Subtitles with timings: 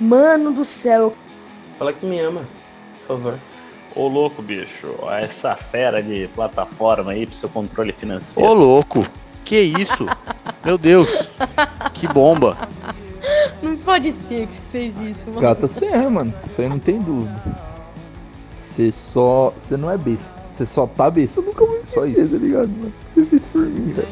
[0.00, 1.14] Mano do céu.
[1.78, 2.46] Fala que me ama,
[3.06, 3.38] por favor.
[3.94, 8.48] Ô louco, bicho, essa fera de plataforma aí pro seu controle financeiro.
[8.48, 9.06] Ô louco,
[9.44, 10.06] que isso?
[10.64, 11.30] Meu Deus,
[11.94, 12.58] que bomba.
[13.62, 15.40] Não pode ser que você fez isso, mano.
[15.40, 16.34] Gata serra, mano.
[16.44, 17.42] Isso aí não tem dúvida.
[18.50, 19.52] Você só.
[19.58, 20.34] Você não é besta.
[20.50, 21.40] Você só tá besta.
[21.40, 22.32] Eu nunca vou esquecer, só isso.
[22.32, 22.92] tá ligado, mano?
[23.14, 24.08] Você fez por mim, velho.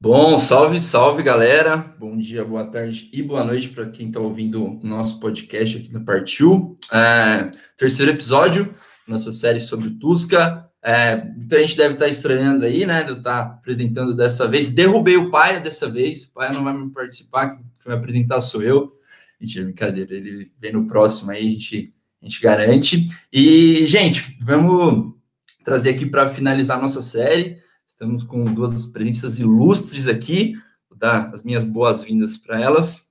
[0.00, 1.76] Bom, salve, salve galera.
[1.98, 5.90] Bom dia, boa tarde e boa noite para quem está ouvindo o nosso podcast aqui
[5.90, 6.78] da Partiu.
[6.92, 8.72] É, terceiro episódio,
[9.08, 10.70] nossa série sobre o Tusca.
[10.80, 13.02] É, muita gente deve estar tá estranhando aí, né?
[13.02, 14.68] De eu estar tá apresentando dessa vez.
[14.68, 16.26] Derrubei o pai dessa vez.
[16.26, 18.92] O pai não vai me participar, quem vai apresentar sou eu.
[19.40, 20.14] Mentira, brincadeira.
[20.14, 21.92] Ele vem no próximo aí, a gente,
[22.22, 23.08] a gente garante.
[23.32, 25.16] E, gente, vamos
[25.64, 27.58] trazer aqui para finalizar nossa série.
[27.98, 30.54] Estamos com duas presenças ilustres aqui,
[30.88, 33.04] vou dar as minhas boas-vindas para elas.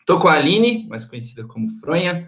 [0.00, 2.26] Estou com a Aline, mais conhecida como Fronha,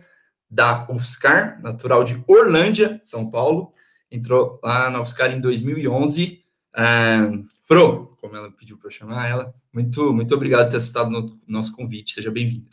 [0.51, 3.73] da UFSCar, natural de Orlândia, São Paulo.
[4.13, 6.45] Entrou lá na UFSCar em 2011.
[6.77, 7.21] É,
[7.63, 11.74] Fro, como ela pediu para chamar ela, muito, muito obrigado por ter aceitado no nosso
[11.74, 12.13] convite.
[12.13, 12.68] Seja bem-vinda.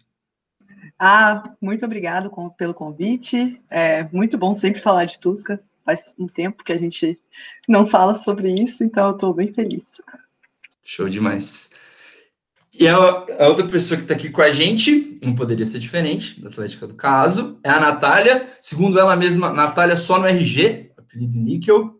[1.00, 3.62] Ah, muito obrigado pelo convite.
[3.70, 7.20] É muito bom sempre falar de Tusca faz um tempo que a gente
[7.68, 10.02] não fala sobre isso, então eu estou bem feliz.
[10.84, 11.72] Show demais.
[12.80, 16.40] E a, a outra pessoa que está aqui com a gente, não poderia ser diferente,
[16.42, 18.48] da Atlética do Caso, é a Natália.
[18.62, 22.00] Segundo ela mesma, Natália só no RG, apelido Níquel.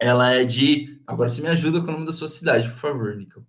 [0.00, 1.00] Ela é de.
[1.06, 3.42] Agora você me ajuda com o nome da sua cidade, por favor, Níquel.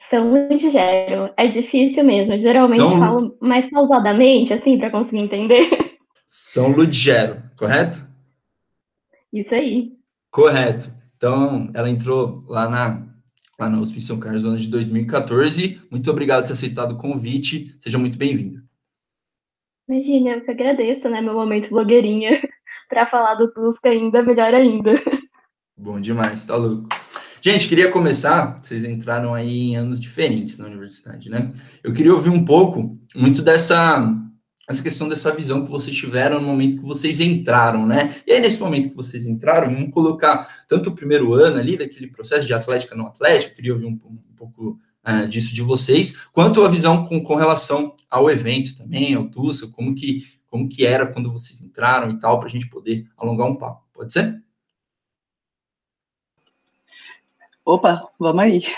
[0.00, 1.32] São Ludgero.
[1.36, 2.38] É difícil mesmo.
[2.38, 5.68] Geralmente então, falo mais pausadamente, assim, para conseguir entender.
[6.32, 8.06] São Ludgero, correto?
[9.32, 9.94] Isso aí.
[10.30, 10.94] Correto.
[11.16, 13.04] Então, ela entrou lá na,
[13.58, 15.82] lá na USP São Carlos no ano de 2014.
[15.90, 17.74] Muito obrigado por ter aceitado o convite.
[17.80, 18.62] Seja muito bem-vinda.
[19.88, 21.20] Imagina, eu que agradeço, né?
[21.20, 22.40] Meu momento blogueirinha
[22.88, 24.92] para falar do Tusca ainda, melhor ainda.
[25.76, 26.88] Bom demais, tá louco.
[27.40, 28.62] Gente, queria começar.
[28.62, 31.48] Vocês entraram aí em anos diferentes na universidade, né?
[31.82, 34.29] Eu queria ouvir um pouco, muito dessa
[34.70, 38.22] essa questão dessa visão que vocês tiveram no momento que vocês entraram, né?
[38.24, 42.06] E aí, nesse momento que vocês entraram, vamos colocar tanto o primeiro ano ali, daquele
[42.06, 46.64] processo de atlética não atlética, queria ouvir um, um pouco uh, disso de vocês, quanto
[46.64, 51.04] a visão com, com relação ao evento também, ao TUSA, como que, como que era
[51.04, 53.82] quando vocês entraram e tal, para a gente poder alongar um papo.
[53.92, 54.40] Pode ser?
[57.64, 58.62] Opa, vamos aí.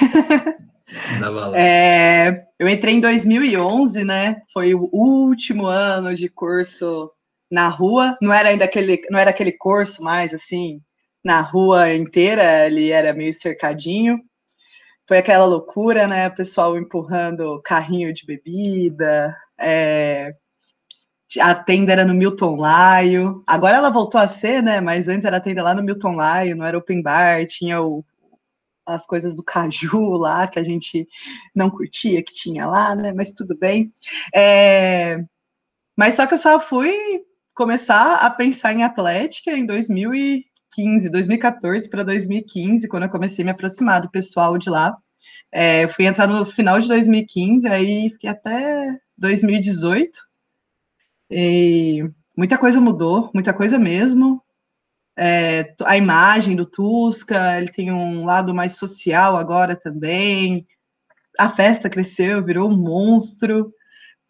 [1.54, 4.40] É, eu entrei em 2011, né?
[4.52, 7.10] Foi o último ano de curso
[7.50, 8.16] na rua.
[8.22, 10.80] Não era ainda aquele, não era aquele curso mais assim
[11.24, 12.68] na rua inteira.
[12.68, 14.16] Ele era meio cercadinho.
[15.08, 16.28] Foi aquela loucura, né?
[16.28, 19.36] O pessoal empurrando carrinho de bebida.
[19.58, 20.32] É,
[21.40, 23.42] a tenda era no Milton Laio.
[23.44, 24.80] Agora ela voltou a ser, né?
[24.80, 28.04] Mas antes era a tenda lá no Milton Laio, não era open bar, tinha o
[28.86, 31.06] as coisas do caju lá, que a gente
[31.54, 33.12] não curtia, que tinha lá, né?
[33.12, 33.92] Mas tudo bem.
[34.34, 35.22] É,
[35.96, 36.94] mas só que eu só fui
[37.54, 43.50] começar a pensar em atlética em 2015, 2014 para 2015, quando eu comecei a me
[43.52, 44.96] aproximar do pessoal de lá.
[45.52, 50.18] É, fui entrar no final de 2015, aí fiquei até 2018.
[51.30, 52.04] E
[52.36, 54.42] muita coisa mudou, muita coisa mesmo
[55.16, 60.66] é, a imagem do Tusca, ele tem um lado mais social agora também.
[61.38, 63.72] A festa cresceu, virou um monstro.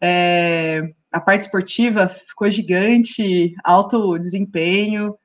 [0.01, 5.15] É, a parte esportiva ficou gigante, alto desempenho.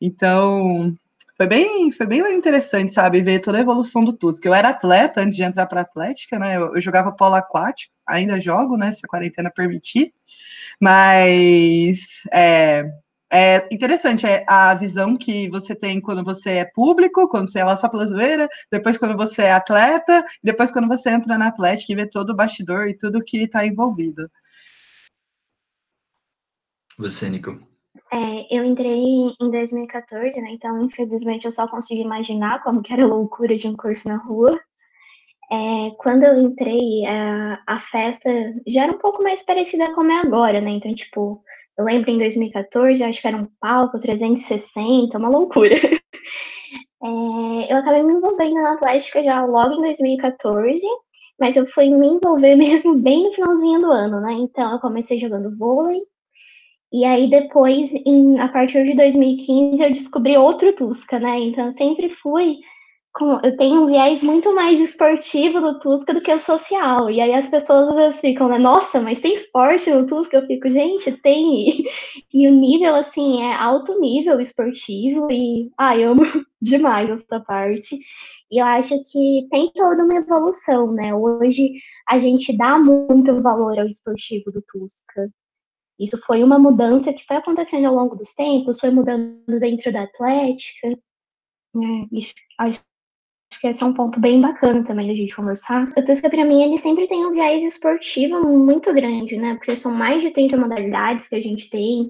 [0.00, 0.94] Então,
[1.36, 4.48] foi bem, foi bem interessante, sabe, ver toda a evolução do Tusca.
[4.48, 6.56] Eu era atleta antes de entrar para a Atlética, né?
[6.56, 8.92] Eu, eu, jogava polo aquático, ainda jogo, né?
[8.92, 10.12] Se a quarentena permitir.
[10.80, 12.84] Mas é,
[13.32, 17.64] é interessante é a visão que você tem quando você é público, quando você é
[17.64, 21.92] lá só pela zoeira, depois quando você é atleta, depois quando você entra na Atlética
[21.92, 24.30] e vê todo o bastidor e tudo que está envolvido.
[26.98, 27.58] Você, Nico?
[28.12, 29.02] É, eu entrei
[29.40, 30.50] em 2014, né?
[30.52, 34.16] Então, infelizmente, eu só consigo imaginar como que era a loucura de um curso na
[34.16, 34.58] rua.
[35.50, 38.30] É, quando eu entrei, a, a festa
[38.66, 40.70] já era um pouco mais parecida como é agora, né?
[40.70, 41.42] Então, tipo,
[41.78, 45.76] eu lembro em 2014, acho que era um palco 360, uma loucura.
[47.02, 50.80] É, eu acabei me envolvendo na Atlética já logo em 2014,
[51.38, 54.32] mas eu fui me envolver mesmo bem no finalzinho do ano, né?
[54.32, 56.00] Então eu comecei jogando vôlei,
[56.92, 61.38] e aí depois, em, a partir de 2015, eu descobri outro Tusca, né?
[61.40, 62.58] Então eu sempre fui
[63.16, 67.10] com, eu tenho um viés muito mais esportivo no Tusca do que o social.
[67.10, 68.58] E aí as pessoas às vezes ficam, né?
[68.58, 70.36] Nossa, mas tem esporte no Tusca?
[70.36, 71.84] Eu fico, gente, tem.
[72.32, 75.30] E o nível, assim, é alto nível esportivo.
[75.32, 76.22] E, ah, eu amo
[76.60, 77.96] demais essa parte.
[78.50, 81.14] E eu acho que tem toda uma evolução, né?
[81.14, 81.72] Hoje
[82.08, 85.30] a gente dá muito valor ao esportivo do Tusca.
[85.98, 90.02] Isso foi uma mudança que foi acontecendo ao longo dos tempos, foi mudando dentro da
[90.02, 90.88] Atlética.
[91.74, 92.06] Né?
[92.12, 92.20] E
[92.58, 92.80] acho
[93.56, 95.88] Acho que esse é um ponto bem bacana também da gente conversar.
[95.96, 99.54] O Tusca, para mim, ele sempre tem um viés esportivo muito grande, né?
[99.54, 102.08] Porque são mais de 30 modalidades que a gente tem.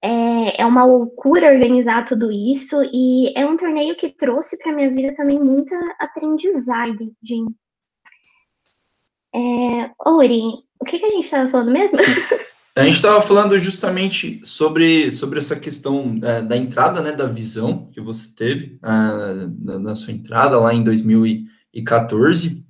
[0.00, 2.76] É, é uma loucura organizar tudo isso.
[2.92, 7.12] E é um torneio que trouxe para minha vida também muita aprendizagem.
[9.34, 10.42] É, Uri,
[10.78, 11.98] o que, que a gente estava falando mesmo?
[12.76, 17.88] A gente estava falando justamente sobre, sobre essa questão é, da entrada, né, da visão
[17.90, 22.66] que você teve uh, na, sua entrada lá em 2014,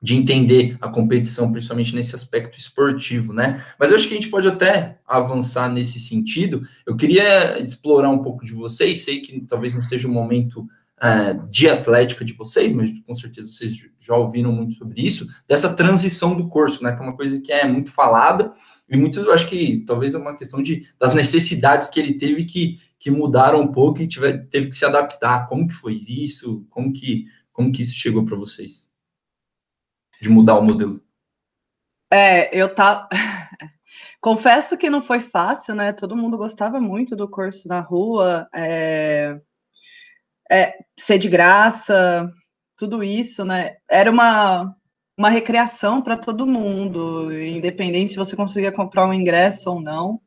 [0.00, 3.62] de entender a competição, principalmente nesse aspecto esportivo, né?
[3.78, 6.62] Mas eu acho que a gente pode até avançar nesse sentido.
[6.86, 11.46] Eu queria explorar um pouco de vocês, sei que talvez não seja o momento uh,
[11.50, 16.34] de atlética de vocês, mas com certeza vocês já ouviram muito sobre isso, dessa transição
[16.34, 16.92] do curso, né?
[16.92, 18.54] Que é uma coisa que é muito falada
[18.90, 22.44] e muito, eu acho que talvez é uma questão de, das necessidades que ele teve
[22.44, 25.46] que, que mudaram um pouco e tiver, teve que se adaptar.
[25.46, 26.66] Como que foi isso?
[26.68, 28.90] Como que, como que isso chegou para vocês?
[30.20, 31.00] De mudar o modelo.
[32.12, 33.08] É, eu tava.
[34.20, 35.92] Confesso que não foi fácil, né?
[35.92, 39.40] Todo mundo gostava muito do curso na rua, é...
[40.50, 42.28] É, ser de graça,
[42.76, 43.76] tudo isso, né?
[43.88, 44.76] Era uma,
[45.20, 50.18] uma recreação para todo mundo, independente se você conseguia comprar um ingresso ou não.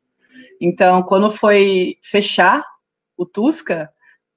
[0.60, 2.64] Então, quando foi fechar
[3.16, 3.90] o Tusca,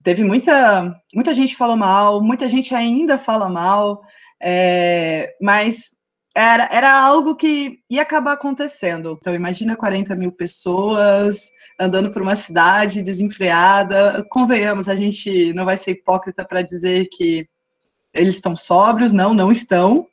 [0.03, 4.01] teve muita, muita gente falou mal, muita gente ainda fala mal,
[4.41, 5.91] é, mas
[6.35, 9.15] era, era algo que ia acabar acontecendo.
[9.21, 14.25] Então, imagina 40 mil pessoas andando por uma cidade desenfreada.
[14.31, 17.47] Convenhamos, a gente não vai ser hipócrita para dizer que
[18.11, 20.07] eles estão sóbrios, não, não estão.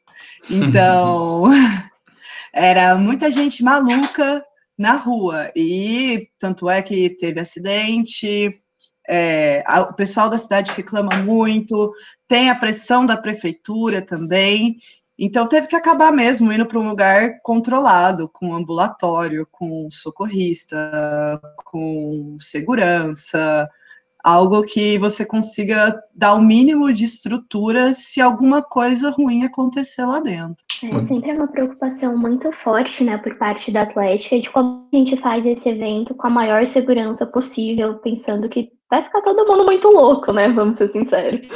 [0.49, 1.45] Então,
[2.53, 4.45] era muita gente maluca
[4.77, 5.51] na rua.
[5.57, 8.61] E tanto é que teve acidente,
[9.09, 11.93] é, a, o pessoal da cidade reclama muito,
[12.27, 14.77] tem a pressão da prefeitura também.
[15.19, 22.37] Então teve que acabar mesmo indo para um lugar controlado, com ambulatório, com socorrista, com
[22.41, 23.71] segurança,
[24.25, 30.19] algo que você consiga dar o mínimo de estrutura se alguma coisa ruim acontecer lá
[30.19, 30.65] dentro.
[30.83, 35.17] É sempre uma preocupação muito forte, né, por parte da Atlética, de como a gente
[35.19, 39.89] faz esse evento com a maior segurança possível, pensando que vai ficar todo mundo muito
[39.89, 41.47] louco, né, vamos ser sinceros.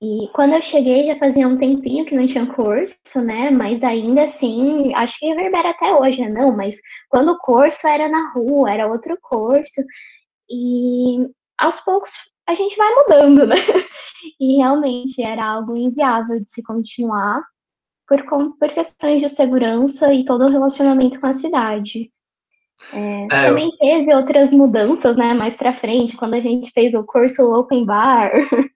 [0.00, 3.50] E quando eu cheguei já fazia um tempinho que não tinha curso, né?
[3.50, 6.28] Mas ainda assim, acho que reverbera até hoje, né?
[6.28, 6.76] Não, mas
[7.08, 9.80] quando o curso era na rua, era outro curso.
[10.50, 11.26] E
[11.58, 12.12] aos poucos
[12.48, 13.56] a gente vai mudando, né?
[14.40, 17.42] E realmente era algo inviável de se continuar
[18.08, 18.24] por,
[18.58, 22.10] por questões de segurança e todo o relacionamento com a cidade.
[22.92, 27.04] É, é, também teve outras mudanças, né, mais para frente, quando a gente fez o
[27.04, 28.32] curso Open Bar.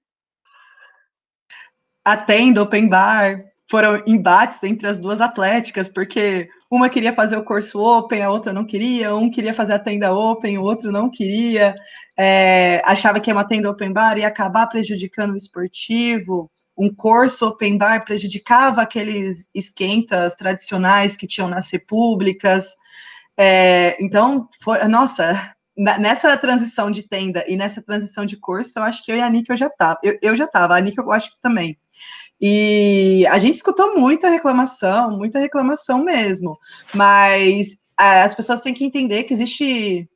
[2.04, 7.44] A tenda Open Bar foram embates entre as duas atléticas, porque uma queria fazer o
[7.44, 11.10] curso open, a outra não queria, um queria fazer a tenda open, o outro não
[11.10, 11.74] queria,
[12.16, 17.76] é, achava que uma tenda open bar ia acabar prejudicando o esportivo, um curso open
[17.76, 22.76] bar prejudicava aqueles esquentas tradicionais que tinham nas repúblicas,
[23.36, 29.02] é, então, foi, nossa, nessa transição de tenda e nessa transição de curso, eu acho
[29.04, 31.10] que eu e a Nick eu já tava, eu, eu já tava, a Nick eu
[31.10, 31.76] acho que também,
[32.40, 36.58] e a gente escutou muita reclamação, muita reclamação mesmo.
[36.94, 40.08] Mas é, as pessoas têm que entender que existe,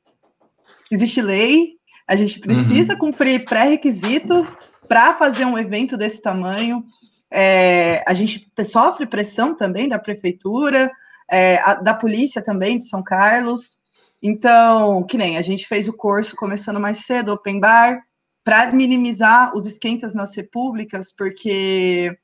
[0.91, 1.73] existe lei,
[2.07, 2.99] a gente precisa uhum.
[2.99, 6.83] cumprir pré-requisitos para fazer um evento desse tamanho.
[7.31, 10.91] É, a gente sofre pressão também da prefeitura,
[11.31, 13.79] é, a, da polícia também de São Carlos.
[14.21, 18.01] Então, que nem a gente fez o curso começando mais cedo, open bar,
[18.45, 22.15] para minimizar os esquentas nas repúblicas, porque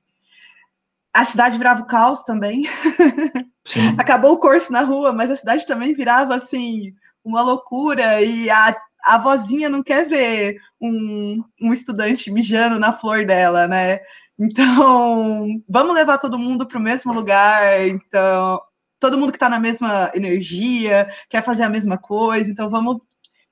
[1.11, 2.63] a cidade virava o caos também.
[3.97, 8.75] Acabou o curso na rua, mas a cidade também virava assim uma loucura e a,
[9.03, 13.99] a vozinha não quer ver um, um estudante mijando na flor dela, né?
[14.37, 17.87] Então, vamos levar todo mundo para o mesmo lugar.
[17.87, 18.61] Então,
[18.99, 22.51] todo mundo que está na mesma energia, quer fazer a mesma coisa.
[22.51, 22.97] Então, vamos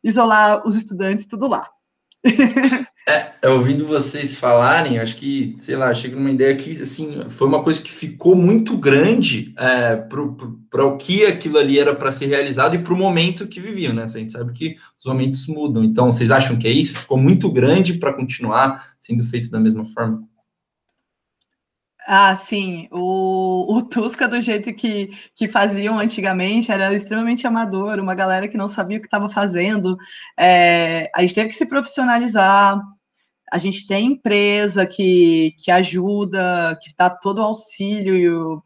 [0.03, 1.67] isolar os estudantes tudo lá.
[3.41, 7.63] É, ouvindo vocês falarem, acho que, sei lá, chega numa ideia que, assim, foi uma
[7.63, 12.75] coisa que ficou muito grande é, para o que aquilo ali era para ser realizado
[12.75, 14.03] e para o momento que viviam, né?
[14.03, 15.83] A gente sabe que os momentos mudam.
[15.83, 16.99] Então, vocês acham que é isso?
[16.99, 20.28] Ficou muito grande para continuar sendo feito da mesma forma?
[22.11, 22.87] Ah, sim.
[22.91, 28.57] O, o Tusca, do jeito que, que faziam antigamente, era extremamente amador, uma galera que
[28.57, 29.95] não sabia o que estava fazendo.
[30.37, 32.81] É, a gente teve que se profissionalizar.
[33.51, 38.63] A gente tem empresa que, que ajuda, que dá todo o auxílio,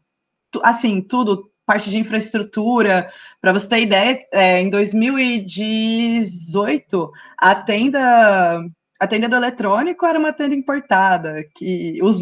[0.62, 3.10] assim, tudo, parte de infraestrutura.
[3.42, 8.64] Para você ter ideia, é, em 2018, a tenda
[9.00, 12.20] a tenda do eletrônico era uma tenda importada, que os,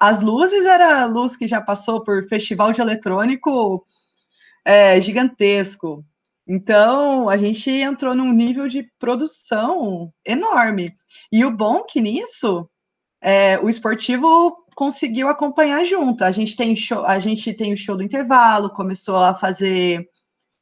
[0.00, 3.84] as luzes era luz que já passou por festival de eletrônico
[4.64, 6.04] é, gigantesco.
[6.46, 10.94] Então, a gente entrou num nível de produção enorme.
[11.32, 12.68] E o bom que nisso,
[13.20, 16.24] é, o esportivo conseguiu acompanhar junto.
[16.24, 20.06] A gente tem show, a gente tem o show do intervalo, começou a fazer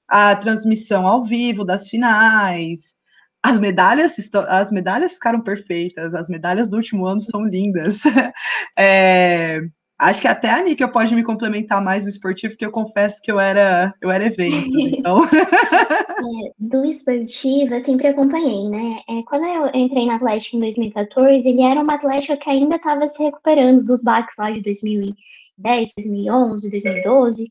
[0.09, 2.95] a transmissão ao vivo das finais.
[3.45, 4.15] As medalhas,
[4.49, 8.03] as medalhas ficaram perfeitas, as medalhas do último ano são lindas.
[8.79, 9.61] É,
[9.99, 13.31] acho que até a Nika pode me complementar mais no esportivo, porque eu confesso que
[13.31, 15.25] eu era, eu era evento, então.
[15.25, 19.01] É, do esportivo, eu sempre acompanhei, né?
[19.09, 23.07] É, quando eu entrei na Atlética em 2014, ele era uma Atlética que ainda estava
[23.07, 27.51] se recuperando dos baques lá de 2010, 2011, 2012.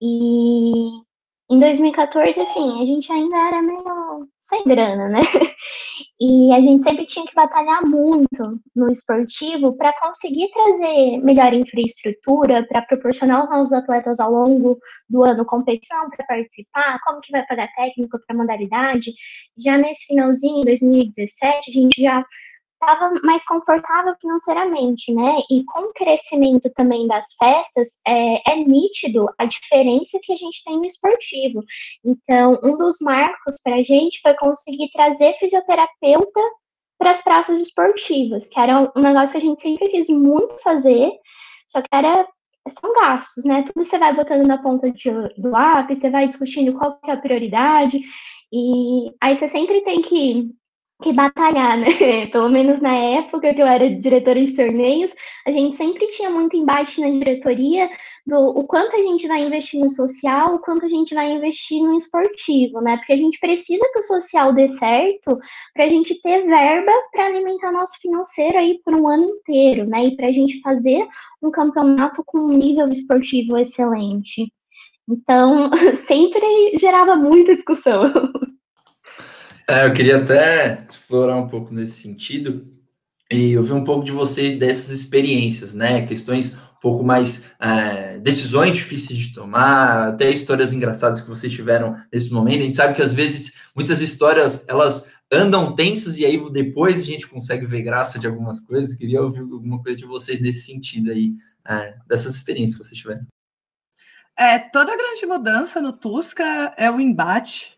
[0.00, 0.88] E
[1.50, 5.20] em 2014, assim, a gente ainda era meio sem grana, né?
[6.20, 12.64] E a gente sempre tinha que batalhar muito no esportivo para conseguir trazer melhor infraestrutura,
[12.68, 17.44] para proporcionar aos nossos atletas ao longo do ano competição para participar, como que vai
[17.46, 19.12] pagar técnico para modalidade.
[19.58, 22.24] Já nesse finalzinho, em 2017, a gente já
[22.84, 25.38] estava mais confortável financeiramente, né?
[25.50, 30.62] E com o crescimento também das festas, é, é nítido a diferença que a gente
[30.64, 31.62] tem no esportivo.
[32.04, 36.40] Então, um dos marcos para a gente foi conseguir trazer fisioterapeuta
[36.98, 41.10] para as praças esportivas, que era um negócio que a gente sempre quis muito fazer,
[41.66, 42.26] só que era
[42.68, 43.62] são gastos, né?
[43.62, 47.16] Tudo você vai botando na ponta de, do lápis, você vai discutindo qual é a
[47.16, 48.00] prioridade,
[48.50, 50.50] e aí você sempre tem que
[51.02, 51.86] que batalhar, né?
[52.32, 55.14] Pelo menos na época que eu era diretora de torneios,
[55.46, 57.90] a gente sempre tinha muito embate na diretoria
[58.26, 61.82] do o quanto a gente vai investir no social, o quanto a gente vai investir
[61.82, 62.96] no esportivo, né?
[62.96, 65.38] Porque a gente precisa que o social dê certo
[65.74, 70.06] para a gente ter verba para alimentar nosso financeiro aí por um ano inteiro, né?
[70.06, 71.06] E para a gente fazer
[71.42, 74.50] um campeonato com um nível esportivo excelente.
[75.08, 78.04] Então, sempre gerava muita discussão.
[79.68, 82.70] É, eu queria até explorar um pouco nesse sentido
[83.30, 86.06] e ouvir um pouco de vocês dessas experiências, né?
[86.06, 91.96] Questões um pouco mais é, decisões difíceis de tomar, até histórias engraçadas que vocês tiveram
[92.12, 92.58] nesse momento.
[92.58, 97.04] A gente sabe que às vezes muitas histórias elas andam tensas e aí depois a
[97.04, 98.94] gente consegue ver graça de algumas coisas.
[98.94, 101.32] Queria ouvir alguma coisa de vocês nesse sentido aí,
[101.66, 103.26] é, dessas experiências que vocês tiveram.
[104.36, 107.73] É, toda grande mudança no Tusca é o embate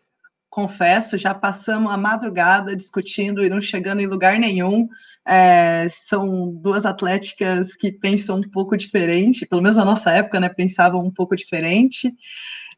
[0.49, 4.87] confesso, já passamos a madrugada discutindo e não chegando em lugar nenhum.
[5.27, 10.49] É, são duas atléticas que pensam um pouco diferente, pelo menos na nossa época, né?
[10.49, 12.11] Pensavam um pouco diferente.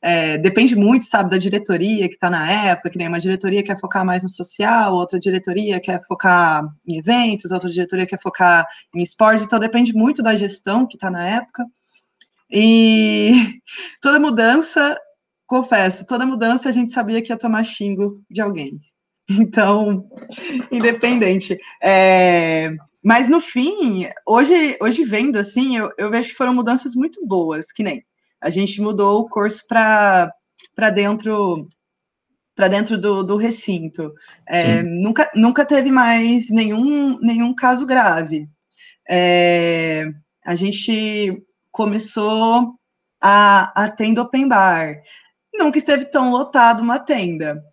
[0.01, 3.79] É, depende muito, sabe, da diretoria que está na época, que nem uma diretoria quer
[3.79, 9.03] focar mais no social, outra diretoria quer focar em eventos, outra diretoria quer focar em
[9.03, 11.65] esporte, então depende muito da gestão que está na época.
[12.49, 13.59] E
[14.01, 14.97] toda mudança
[15.49, 18.79] confesso, toda mudança a gente sabia que ia tomar xingo de alguém.
[19.31, 20.09] Então,
[20.71, 21.57] independente.
[21.83, 22.71] É,
[23.03, 27.71] mas no fim, hoje, hoje vendo assim, eu, eu vejo que foram mudanças muito boas,
[27.71, 28.03] que nem
[28.41, 30.31] a gente mudou o curso para
[30.93, 31.67] dentro
[32.55, 34.13] para dentro do, do recinto.
[34.47, 38.49] É, nunca, nunca teve mais nenhum, nenhum caso grave.
[39.09, 40.05] É,
[40.45, 41.41] a gente
[41.71, 42.73] começou
[43.21, 44.95] a, a tenda open bar
[45.59, 47.63] nunca esteve tão lotado uma tenda.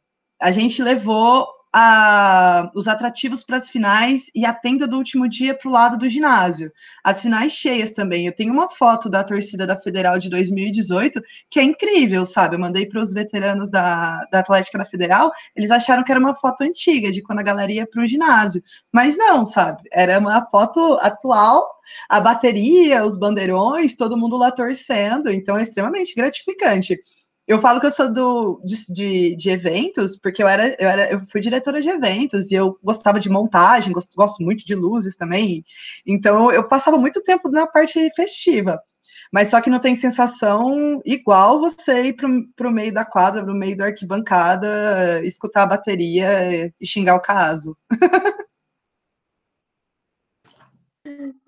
[0.41, 5.55] A gente levou a, os atrativos para as finais e a tenda do último dia
[5.55, 6.73] para o lado do ginásio.
[7.05, 8.25] As finais cheias também.
[8.25, 12.55] Eu tenho uma foto da torcida da Federal de 2018 que é incrível, sabe?
[12.55, 16.35] Eu mandei para os veteranos da, da Atlética da Federal, eles acharam que era uma
[16.35, 18.63] foto antiga, de quando a galera ia para o ginásio.
[18.91, 19.83] Mas não, sabe?
[19.93, 21.77] Era uma foto atual,
[22.09, 26.99] a bateria, os bandeirões, todo mundo lá torcendo, então é extremamente gratificante.
[27.47, 31.11] Eu falo que eu sou do, de, de, de, eventos, porque eu era, eu era,
[31.11, 35.17] eu fui diretora de eventos e eu gostava de montagem, gosto, gosto muito de luzes
[35.17, 35.65] também.
[36.07, 38.81] Então eu passava muito tempo na parte festiva.
[39.33, 43.53] Mas só que não tem sensação igual você ir para o meio da quadra, para
[43.53, 47.77] o meio da arquibancada, escutar a bateria e xingar o caso.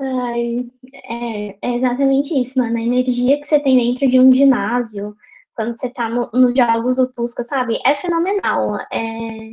[0.00, 0.70] Ai,
[1.04, 2.76] é, é, exatamente isso, mano.
[2.76, 5.16] A energia que você tem dentro de um ginásio,
[5.58, 7.80] quando você tá nos no jogos do Tusca, sabe?
[7.84, 8.76] É fenomenal.
[8.92, 9.50] É,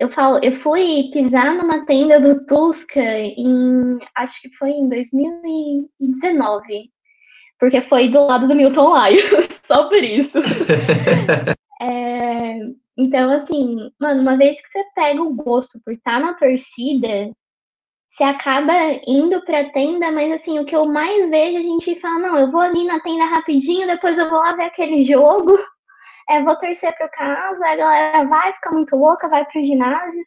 [0.00, 6.90] eu falo, eu fui pisar numa tenda do Tusca em, acho que foi em 2019,
[7.60, 9.20] porque foi do lado do Milton Laio,
[9.66, 10.38] só por isso.
[11.82, 12.60] é,
[12.96, 17.30] então, assim, mano, uma vez que você pega o gosto por estar tá na torcida,
[18.18, 18.72] você acaba
[19.06, 22.50] indo para tenda, mas assim, o que eu mais vejo a gente fala, não, eu
[22.50, 25.56] vou ali na tenda rapidinho, depois eu vou lá ver aquele jogo,
[26.28, 29.64] é, vou torcer para o caso, a galera vai ficar muito louca, vai para o
[29.64, 30.20] ginásio,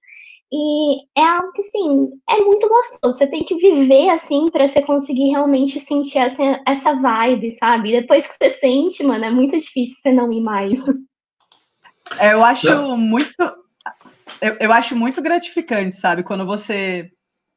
[0.54, 4.82] e é algo que, assim, é muito gostoso, você tem que viver, assim, para você
[4.82, 7.92] conseguir realmente sentir essa, essa vibe, sabe?
[7.92, 10.80] Depois que você sente, mano, é muito difícil você não ir mais.
[12.20, 13.34] É, eu acho muito...
[14.42, 16.24] Eu, eu acho muito gratificante, sabe?
[16.24, 17.10] Quando você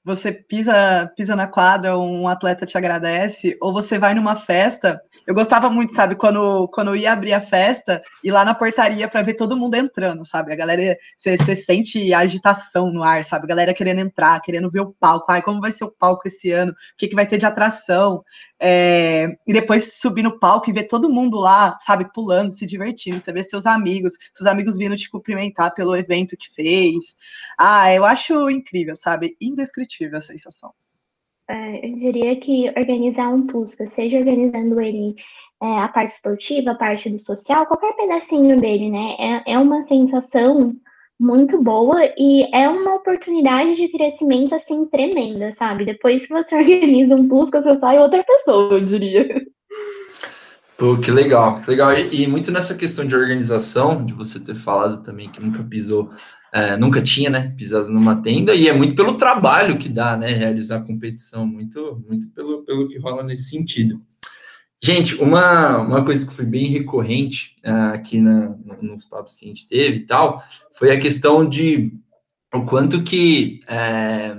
[0.05, 5.01] você pisa, pisa na quadra, um atleta te agradece, ou você vai numa festa.
[5.27, 9.09] Eu gostava muito, sabe, quando, quando eu ia abrir a festa, ir lá na portaria
[9.09, 10.53] para ver todo mundo entrando, sabe?
[10.53, 13.45] A galera, você, sente a agitação no ar, sabe?
[13.45, 15.33] A galera querendo entrar, querendo ver o palco.
[15.33, 16.73] Ai, como vai ser o palco esse ano?
[16.73, 18.23] O que, que vai ter de atração?
[18.61, 23.19] É, e depois subir no palco e ver todo mundo lá, sabe, pulando, se divertindo.
[23.19, 27.17] Você vê seus amigos, seus amigos vindo te cumprimentar pelo evento que fez.
[27.59, 29.37] Ah, eu acho incrível, sabe?
[29.41, 30.73] Indescritível indescritível a sensação.
[31.49, 35.15] É, eu diria que organizar um Tusca, seja organizando ele
[35.63, 39.17] é, a parte esportiva, a parte do social, qualquer pedacinho dele, né?
[39.19, 40.75] É, é uma sensação
[41.21, 45.85] muito boa e é uma oportunidade de crescimento assim tremenda, sabe?
[45.85, 49.29] Depois que você organiza um Tusca, você sai outra pessoa, eu diria.
[50.77, 51.93] Pô, que legal, que legal.
[51.93, 56.11] E, e, muito nessa questão de organização, de você ter falado também que nunca pisou
[56.55, 60.29] é, nunca tinha, né, pisado numa tenda, e é muito pelo trabalho que dá, né,
[60.29, 64.01] realizar competição, muito, muito pelo, pelo que rola nesse sentido.
[64.81, 69.49] Gente, uma, uma coisa que foi bem recorrente uh, aqui na, nos papos que a
[69.49, 71.93] gente teve e tal, foi a questão de
[72.55, 74.37] o quanto que é,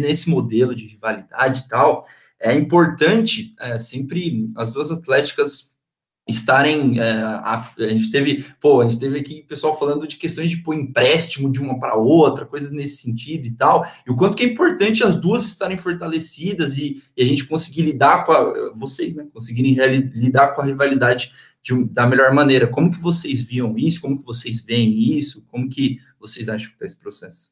[0.00, 2.04] nesse modelo de rivalidade e tal,
[2.40, 5.69] é importante é, sempre as duas atléticas
[6.30, 6.98] estarem.
[6.98, 10.58] É, a, a, gente teve, pô, a gente teve aqui pessoal falando de questões de
[10.58, 14.44] pôr empréstimo de uma para outra, coisas nesse sentido e tal, e o quanto que
[14.44, 19.14] é importante as duas estarem fortalecidas e, e a gente conseguir lidar com a, vocês,
[19.14, 19.74] né, conseguirem
[20.14, 22.66] lidar com a rivalidade de, da melhor maneira.
[22.66, 24.00] Como que vocês viam isso?
[24.00, 25.44] Como que vocês veem isso?
[25.48, 27.50] Como que vocês acham que está esse processo?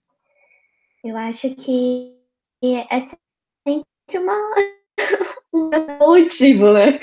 [1.04, 2.14] Eu acho que
[2.62, 4.34] é sempre uma
[5.52, 6.98] um motivo, né?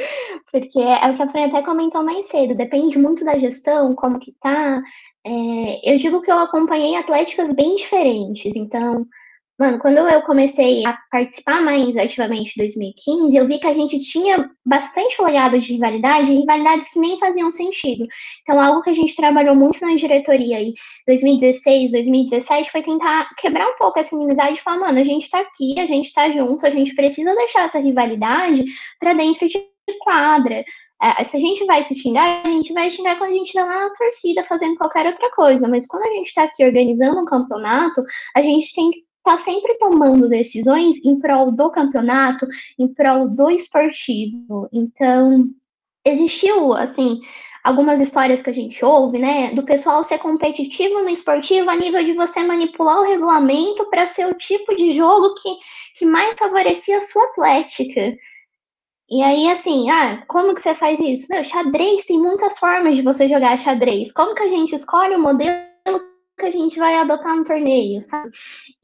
[0.55, 4.17] Porque é o que a Fran até comentou mais cedo, depende muito da gestão, como
[4.17, 4.81] que tá.
[5.25, 9.05] É, eu digo que eu acompanhei atléticas bem diferentes, então
[9.57, 13.97] Mano, quando eu comecei a participar mais ativamente em 2015, eu vi que a gente
[13.99, 18.05] tinha bastante olhado de rivalidade, rivalidades que nem faziam sentido.
[18.41, 20.73] Então, algo que a gente trabalhou muito na diretoria aí,
[21.07, 25.39] 2016, 2017, foi tentar quebrar um pouco essa inimizade e falar, mano, a gente tá
[25.39, 28.65] aqui, a gente tá juntos, a gente precisa deixar essa rivalidade
[28.99, 30.63] para dentro de quadra.
[31.01, 33.65] É, se a gente vai se xingar, a gente vai xingar quando a gente vai
[33.65, 35.67] lá na torcida fazendo qualquer outra coisa.
[35.67, 38.03] Mas quando a gente está aqui organizando um campeonato,
[38.35, 42.45] a gente tem que está sempre tomando decisões em prol do campeonato,
[42.77, 44.69] em prol do esportivo.
[44.71, 45.49] Então,
[46.05, 47.19] existiu, assim,
[47.63, 52.03] algumas histórias que a gente ouve, né, do pessoal ser competitivo no esportivo a nível
[52.03, 55.49] de você manipular o regulamento para ser o tipo de jogo que,
[55.97, 58.15] que mais favorecia a sua atlética.
[59.09, 61.27] E aí, assim, ah, como que você faz isso?
[61.29, 64.11] Meu, xadrez tem muitas formas de você jogar xadrez.
[64.11, 65.65] Como que a gente escolhe o modelo
[66.37, 68.31] que a gente vai adotar no torneio, sabe?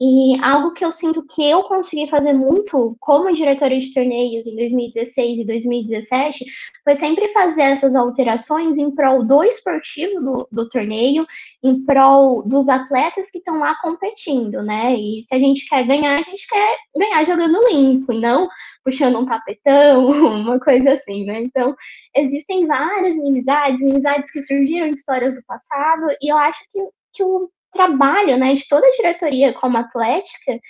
[0.00, 4.56] E algo que eu sinto que eu consegui fazer muito como diretora de torneios em
[4.56, 6.44] 2016 e 2017
[6.82, 11.26] foi sempre fazer essas alterações em prol do esportivo do, do torneio,
[11.62, 14.94] em prol dos atletas que estão lá competindo, né?
[14.94, 18.48] E se a gente quer ganhar, a gente quer ganhar jogando limpo e não
[18.84, 20.10] puxando um tapetão,
[20.42, 21.42] uma coisa assim, né?
[21.42, 21.74] Então,
[22.16, 26.80] existem várias inimizades, inimizades que surgiram de histórias do passado, e eu acho que
[27.12, 30.60] que o trabalho, né, de toda a diretoria como atlética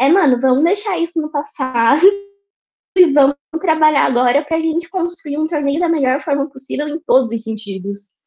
[0.00, 2.00] é, mano, vamos deixar isso no passado
[2.96, 6.98] e vamos trabalhar agora para a gente construir um torneio da melhor forma possível em
[7.00, 8.18] todos os sentidos.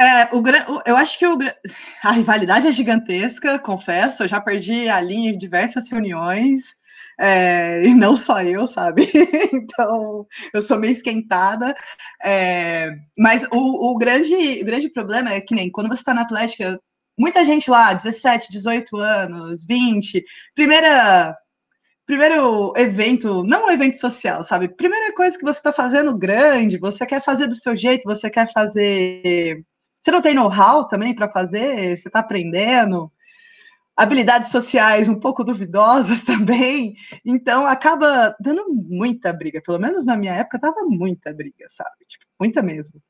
[0.00, 0.42] É, o,
[0.84, 1.38] eu acho que o,
[2.02, 4.24] a rivalidade é gigantesca, confesso.
[4.24, 6.76] Eu já perdi a linha em diversas reuniões,
[7.20, 9.10] é, e não só eu, sabe?
[9.52, 11.74] então, eu sou meio esquentada.
[12.22, 16.22] É, mas o, o, grande, o grande problema é que nem quando você está na
[16.22, 16.80] Atlética,
[17.18, 21.36] muita gente lá, 17, 18 anos, 20, primeira
[22.08, 24.66] primeiro evento, não um evento social, sabe?
[24.68, 28.50] Primeira coisa que você está fazendo grande, você quer fazer do seu jeito, você quer
[28.50, 29.62] fazer.
[30.00, 33.12] Você não tem know-how também para fazer, você está aprendendo.
[33.98, 39.60] Habilidades sociais um pouco duvidosas também, então acaba dando muita briga.
[39.60, 42.04] Pelo menos na minha época tava muita briga, sabe?
[42.06, 43.02] Tipo, muita mesmo.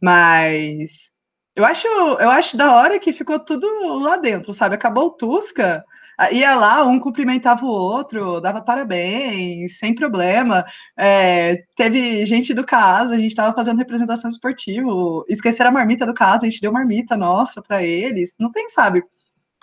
[0.00, 1.10] Mas
[1.56, 3.66] eu acho, eu acho da hora que ficou tudo
[3.98, 4.74] lá dentro, sabe?
[4.76, 5.84] Acabou o Tusca,
[6.30, 10.64] ia lá, um cumprimentava o outro, dava parabéns, sem problema.
[10.96, 14.88] É, teve gente do caso, a gente estava fazendo representação esportiva,
[15.28, 18.36] esqueceram a marmita do caso, a gente deu marmita nossa para eles.
[18.38, 19.02] Não tem, sabe?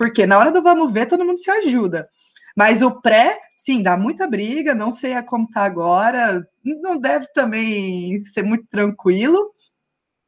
[0.04, 2.10] Porque na hora do vamos ver, todo mundo se ajuda.
[2.54, 8.24] Mas o pré, sim, dá muita briga, não sei como tá agora, não deve também
[8.26, 9.54] ser muito tranquilo,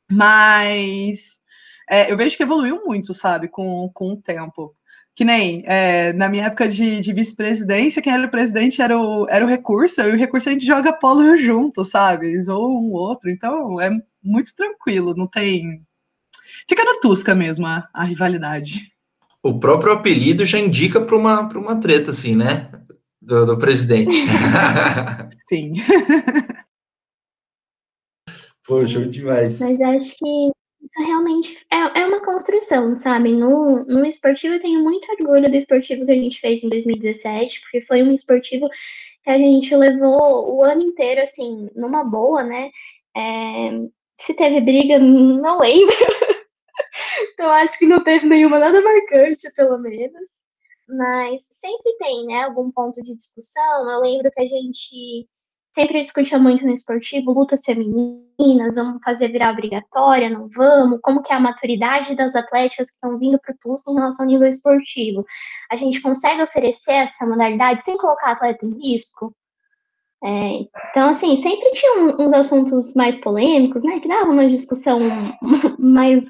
[0.09, 1.41] mas
[1.89, 4.73] é, eu vejo que evoluiu muito, sabe, com, com o tempo
[5.13, 9.27] que nem é, na minha época de, de vice-presidência, quem era o presidente era o,
[9.29, 12.33] era o recurso, e o recurso a gente joga polo junto, sabe?
[12.49, 13.89] Ou um outro, então é
[14.23, 15.85] muito tranquilo, não tem.
[16.67, 18.94] Fica na Tusca mesmo a, a rivalidade.
[19.45, 22.71] O próprio apelido já indica para uma, uma treta, assim, né?
[23.21, 24.17] Do, do presidente.
[25.47, 25.73] Sim.
[28.65, 29.59] Poxa, demais.
[29.59, 30.25] Mas acho que
[30.81, 33.33] isso realmente é, é uma construção, sabe?
[33.33, 37.61] No, no esportivo, eu tenho muito orgulho do esportivo que a gente fez em 2017,
[37.61, 38.67] porque foi um esportivo
[39.23, 42.71] que a gente levou o ano inteiro, assim, numa boa, né?
[43.15, 43.69] É,
[44.19, 45.95] se teve briga, não lembro.
[47.21, 50.43] Então, acho que não teve nenhuma nada marcante, pelo menos.
[50.87, 53.89] Mas sempre tem, né, algum ponto de discussão.
[53.89, 55.27] Eu lembro que a gente
[55.75, 61.33] sempre discutia muito no esportivo, lutas femininas, vamos fazer virar obrigatória, não vamos, como que
[61.33, 64.47] é a maturidade das atletas que estão vindo para o TUS em relação ao nível
[64.47, 65.25] esportivo.
[65.69, 69.35] A gente consegue oferecer essa modalidade sem colocar a atleta em risco?
[70.23, 74.99] É, então, assim, sempre tinha uns assuntos mais polêmicos, né, que dava uma discussão
[75.77, 76.23] mais,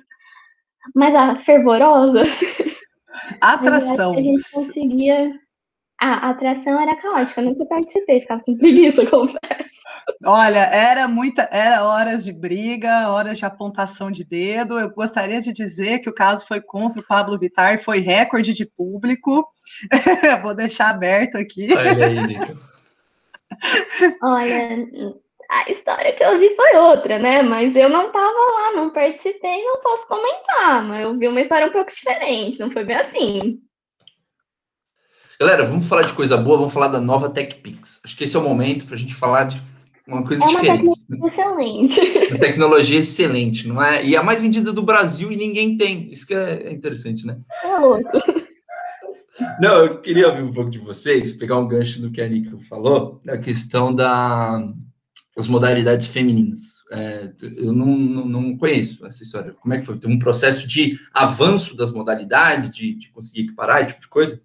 [0.93, 2.23] mais fervorosa.
[3.41, 4.17] Atração.
[4.17, 5.31] a gente conseguia
[5.99, 9.39] a atração era caótica, eu nunca participei, ficava com preguiça, confesso.
[10.25, 14.77] Olha, era muita, era horas de briga, horas de apontação de dedo.
[14.77, 18.65] Eu gostaria de dizer que o caso foi contra o Pablo Vittar, foi recorde de
[18.65, 19.47] público.
[20.43, 21.69] Vou deixar aberto aqui.
[21.73, 22.37] Olha aí,
[24.21, 25.13] Olha,
[25.49, 27.41] a história que eu vi foi outra, né?
[27.41, 30.83] Mas eu não tava lá, não participei, não posso comentar.
[30.83, 33.59] Mas eu vi uma história um pouco diferente, não foi bem assim.
[35.39, 38.01] Galera, vamos falar de coisa boa, vamos falar da nova TechPix.
[38.03, 39.61] Acho que esse é o momento para a gente falar de
[40.07, 40.95] uma coisa é uma diferente.
[41.07, 42.29] Tecnologia excelente.
[42.29, 44.05] Uma tecnologia excelente, não é?
[44.05, 46.11] E a mais vendida do Brasil e ninguém tem.
[46.11, 47.37] Isso que é interessante, né?
[47.63, 48.09] É louco.
[49.59, 52.57] Não, eu queria ouvir um pouco de vocês, pegar um gancho do que a Nico
[52.59, 54.65] falou, da questão da,
[55.35, 56.83] das modalidades femininas.
[56.91, 59.53] É, eu não, não, não, conheço essa história.
[59.53, 59.99] Como é que foi?
[59.99, 64.41] Tem um processo de avanço das modalidades, de, de conseguir equiparar esse tipo de coisa?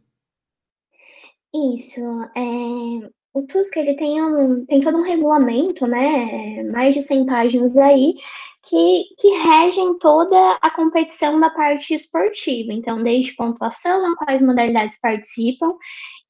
[1.75, 2.01] Isso,
[2.37, 7.77] é, o TUSC ele tem, um, tem todo um regulamento, né, mais de 100 páginas
[7.77, 8.15] aí,
[8.63, 12.73] que, que regem toda a competição da parte esportiva.
[12.73, 15.75] Então, desde pontuação, quais modalidades participam.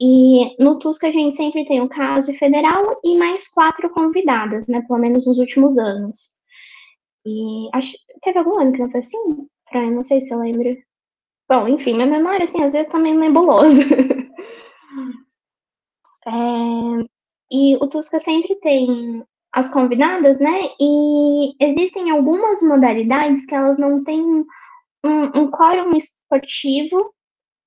[0.01, 4.81] E no TUSC a gente sempre tem o caso federal e mais quatro convidadas, né,
[4.87, 6.37] pelo menos nos últimos anos.
[7.27, 9.47] E acho, teve algum ano que não foi assim?
[9.71, 10.75] Pra, não sei se eu lembro.
[11.49, 13.81] Bom, enfim, minha memória, assim, às vezes tá meio nebulosa.
[16.27, 16.31] É,
[17.51, 20.69] e o Tusca sempre tem as convidadas, né?
[20.79, 27.13] E existem algumas modalidades que elas não têm um, um quórum esportivo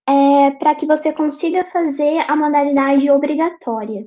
[0.07, 4.05] é, para que você consiga fazer a modalidade obrigatória.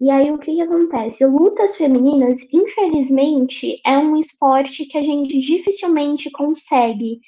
[0.00, 1.26] E aí o que, que, acontece?
[1.26, 7.20] Lutas femininas, infelizmente, é um esporte que a gente dificilmente consegue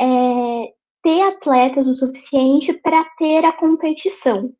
[0.00, 4.52] é, ter atletas o suficiente para ter a competição.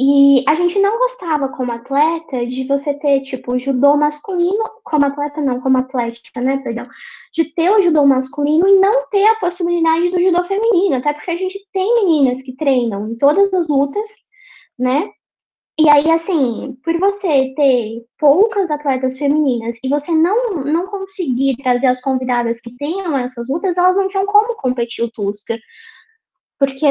[0.00, 5.40] E a gente não gostava como atleta de você ter, tipo, judô masculino, como atleta
[5.40, 6.86] não, como atlética, né, perdão,
[7.32, 11.32] de ter o judô masculino e não ter a possibilidade do judô feminino, até porque
[11.32, 14.08] a gente tem meninas que treinam em todas as lutas,
[14.78, 15.10] né,
[15.80, 21.86] E aí, assim, por você ter poucas atletas femininas e você não, não conseguir trazer
[21.86, 25.56] as convidadas que tenham essas lutas, elas não tinham como competir o Tusca.
[26.58, 26.90] Porque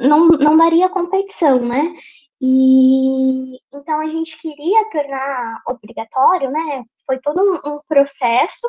[0.00, 1.94] não, não daria competição, né?
[2.40, 6.84] E então a gente queria tornar obrigatório, né?
[7.06, 8.68] Foi todo um, um processo,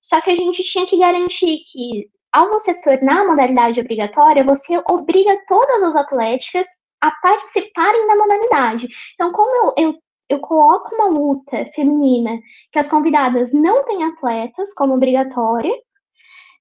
[0.00, 4.80] só que a gente tinha que garantir que ao você tornar a modalidade obrigatória, você
[4.88, 6.66] obriga todas as atléticas
[7.00, 8.88] a participarem da modalidade.
[9.14, 9.94] Então, como eu, eu,
[10.28, 12.38] eu coloco uma luta feminina
[12.70, 15.72] que as convidadas não têm atletas como obrigatória,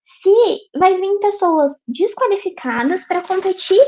[0.07, 3.81] se vai vir pessoas desqualificadas para competir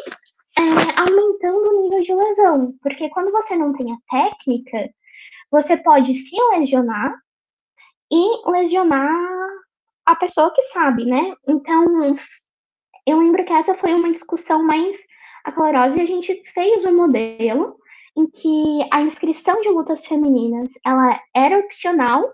[0.58, 2.74] é, aumentando o nível de lesão.
[2.82, 4.90] Porque quando você não tem a técnica,
[5.50, 7.16] você pode se lesionar
[8.12, 9.50] e lesionar
[10.06, 11.36] a pessoa que sabe, né?
[11.48, 11.86] Então,
[13.08, 14.98] eu lembro que essa foi uma discussão mais
[15.46, 17.78] acalorosa e a gente fez um modelo
[18.18, 22.30] em que a inscrição de lutas femininas ela era opcional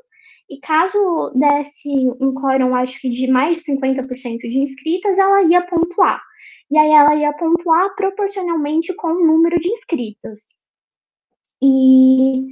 [0.49, 5.61] e caso desse um quórum, acho que de mais de 50% de inscritas, ela ia
[5.65, 6.21] pontuar.
[6.69, 10.59] E aí ela ia pontuar proporcionalmente com o número de inscritos.
[11.61, 12.45] E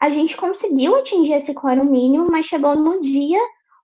[0.00, 3.40] a gente conseguiu atingir esse quórum mínimo, mas chegou no dia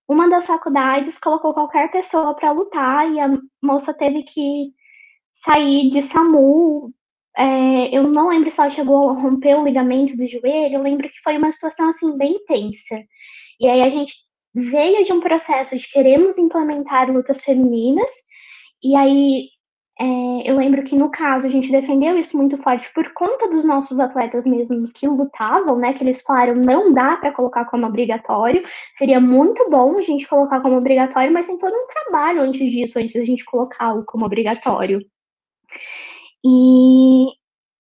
[0.09, 3.31] uma das faculdades colocou qualquer pessoa para lutar e a
[3.63, 4.73] moça teve que
[5.33, 6.93] sair de SAMU.
[7.37, 11.09] É, eu não lembro se ela chegou a romper o ligamento do joelho, eu lembro
[11.09, 13.03] que foi uma situação assim bem tensa.
[13.61, 14.15] E aí a gente
[14.55, 18.11] veio de um processo de queremos implementar lutas femininas,
[18.83, 19.49] e aí
[20.01, 23.65] é, eu lembro que no caso a gente defendeu isso muito forte por conta dos
[23.65, 25.93] nossos atletas mesmo que lutavam, né?
[25.93, 28.65] Que eles falaram não dá para colocar como obrigatório,
[28.97, 32.99] seria muito bom a gente colocar como obrigatório, mas tem todo um trabalho antes disso,
[32.99, 35.01] antes da gente colocá-lo como obrigatório.
[36.45, 37.27] E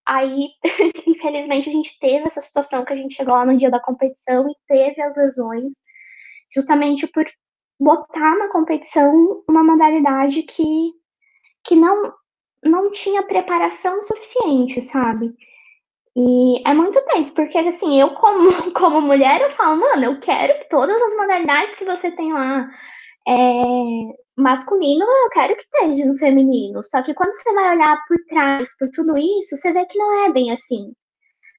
[0.06, 0.48] aí,
[1.06, 4.48] infelizmente, a gente teve essa situação que a gente chegou lá no dia da competição
[4.48, 5.74] e teve as lesões,
[6.54, 7.24] justamente por
[7.80, 10.92] botar na competição uma modalidade que
[11.64, 12.12] que não,
[12.62, 15.32] não tinha preparação suficiente, sabe?
[16.14, 20.58] E é muito tenso, porque assim, eu como, como mulher, eu falo, mano, eu quero
[20.58, 22.68] que todas as modalidades que você tem lá
[23.26, 23.82] é,
[24.36, 26.82] masculino, eu quero que esteja no feminino.
[26.82, 30.26] Só que quando você vai olhar por trás, por tudo isso, você vê que não
[30.26, 30.92] é bem assim.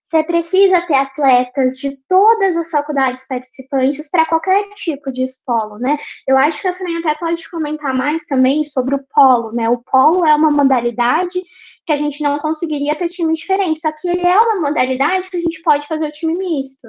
[0.03, 5.97] Você precisa ter atletas de todas as faculdades participantes para qualquer tipo de polo, né?
[6.27, 9.69] Eu acho que a Fran até pode comentar mais também sobre o polo, né?
[9.69, 11.41] O polo é uma modalidade
[11.85, 15.37] que a gente não conseguiria ter times diferentes, só que ele é uma modalidade que
[15.37, 16.87] a gente pode fazer o time misto.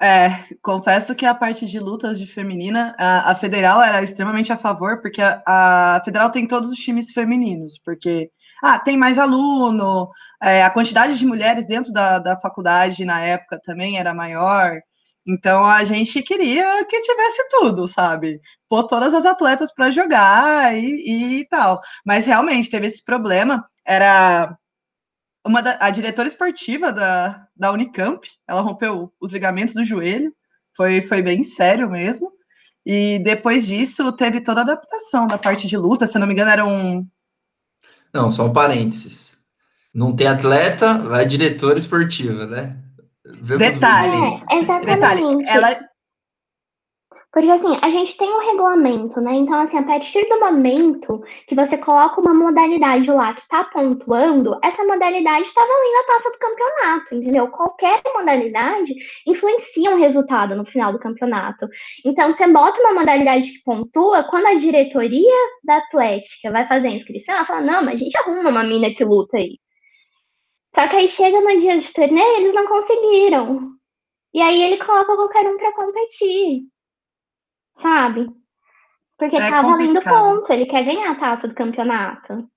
[0.00, 0.28] É,
[0.62, 5.00] confesso que a parte de lutas de feminina, a, a Federal era extremamente a favor,
[5.00, 8.30] porque a, a, Federal tem todos os times femininos, porque
[8.62, 10.10] ah, tem mais aluno,
[10.42, 14.80] é, a quantidade de mulheres dentro da, da faculdade na época também era maior.
[15.26, 18.40] Então a gente queria que tivesse tudo, sabe?
[18.68, 21.80] Pôr todas as atletas para jogar e, e, tal.
[22.04, 23.64] Mas realmente teve esse problema.
[23.84, 24.56] Era
[25.46, 30.32] uma da, a diretora esportiva da, da Unicamp, ela rompeu os ligamentos do joelho.
[30.76, 32.30] Foi, foi bem sério mesmo.
[32.84, 36.06] E depois disso teve toda a adaptação da parte de luta.
[36.06, 37.06] Se não me engano, eram
[38.16, 39.36] não, só um parênteses.
[39.92, 42.76] Não tem atleta, vai diretora esportiva, né?
[43.24, 44.42] Vemos Detalhe.
[44.50, 44.94] É, exatamente.
[44.94, 45.76] Detalhe, ela,
[47.36, 49.34] porque assim, a gente tem um regulamento, né?
[49.34, 54.58] Então, assim, a partir do momento que você coloca uma modalidade lá que tá pontuando,
[54.64, 57.48] essa modalidade está valendo a taça do campeonato, entendeu?
[57.48, 58.94] Qualquer modalidade
[59.26, 61.68] influencia um resultado no final do campeonato.
[62.06, 66.92] Então, você bota uma modalidade que pontua, quando a diretoria da Atlética vai fazer a
[66.92, 69.58] inscrição, ela fala: não, mas a gente arruma uma mina que luta aí.
[70.74, 73.72] Só que aí chega no dia de torneio, eles não conseguiram.
[74.32, 76.62] E aí ele coloca qualquer um para competir
[77.76, 78.26] sabe?
[79.18, 82.48] Porque é tá valendo ponto, ele quer ganhar a taça do campeonato.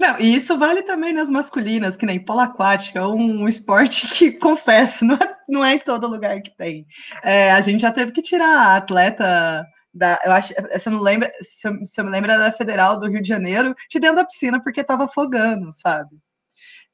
[0.00, 4.32] Não, e isso vale também nas masculinas, que nem polo aquático, é um esporte que,
[4.32, 6.84] confesso, não é, não é em todo lugar que tem.
[7.22, 11.32] É, a gente já teve que tirar a atleta da, eu acho, você não lembra,
[11.40, 14.24] se eu, se eu me lembro, da Federal do Rio de Janeiro, de dentro da
[14.24, 16.16] piscina porque tava afogando, sabe?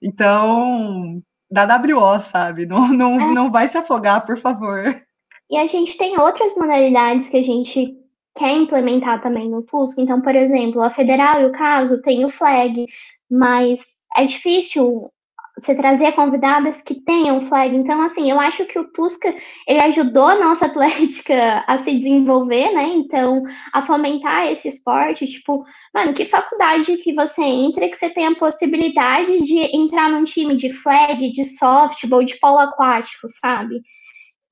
[0.02, 2.66] Então, da WO, sabe?
[2.66, 3.34] Não, não, é.
[3.34, 5.02] não vai se afogar, por favor.
[5.50, 7.96] E a gente tem outras modalidades que a gente
[8.36, 10.00] quer implementar também no TUSC.
[10.00, 12.86] Então, por exemplo, a federal e o caso tem o flag,
[13.28, 13.80] mas
[14.16, 15.10] é difícil
[15.58, 17.76] você trazer convidadas que tenham flag.
[17.76, 19.34] Então, assim, eu acho que o Tusca,
[19.66, 22.84] ele ajudou a nossa atlética a se desenvolver, né?
[22.94, 28.26] Então, a fomentar esse esporte, tipo, mano, que faculdade que você entra que você tem
[28.26, 33.80] a possibilidade de entrar num time de flag, de softball, de polo aquático, sabe?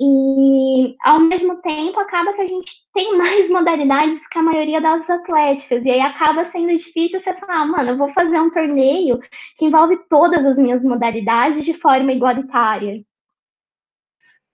[0.00, 5.08] E, ao mesmo tempo, acaba que a gente tem mais modalidades que a maioria das
[5.10, 5.84] atléticas.
[5.84, 9.18] E aí acaba sendo difícil você falar, mano, eu vou fazer um torneio
[9.56, 13.02] que envolve todas as minhas modalidades de forma igualitária.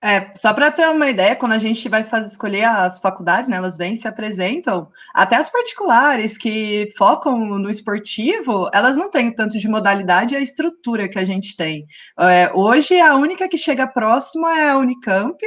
[0.04, 3.56] É, só para ter uma ideia, quando a gente vai fazer escolher as faculdades, né,
[3.56, 9.56] elas vêm se apresentam, até as particulares que focam no esportivo, elas não têm tanto
[9.56, 11.86] de modalidade a estrutura que a gente tem.
[12.20, 15.38] É, hoje, a única que chega próximo é a Unicamp,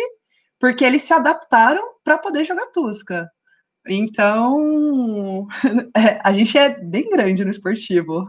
[0.59, 3.29] porque eles se adaptaram para poder jogar Tusca.
[3.87, 5.47] Então,
[5.95, 8.27] é, a gente é bem grande no esportivo.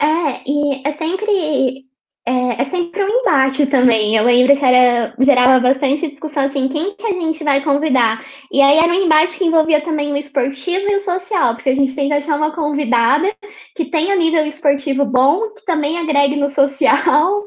[0.00, 1.84] É, e é sempre
[2.26, 4.16] é, é, sempre um embate também.
[4.16, 8.24] Eu lembro que era, gerava bastante discussão assim, quem que a gente vai convidar?
[8.50, 11.74] E aí era um embate que envolvia também o esportivo e o social, porque a
[11.74, 13.34] gente que achar uma convidada
[13.76, 17.44] que tenha nível esportivo bom, que também agregue no social,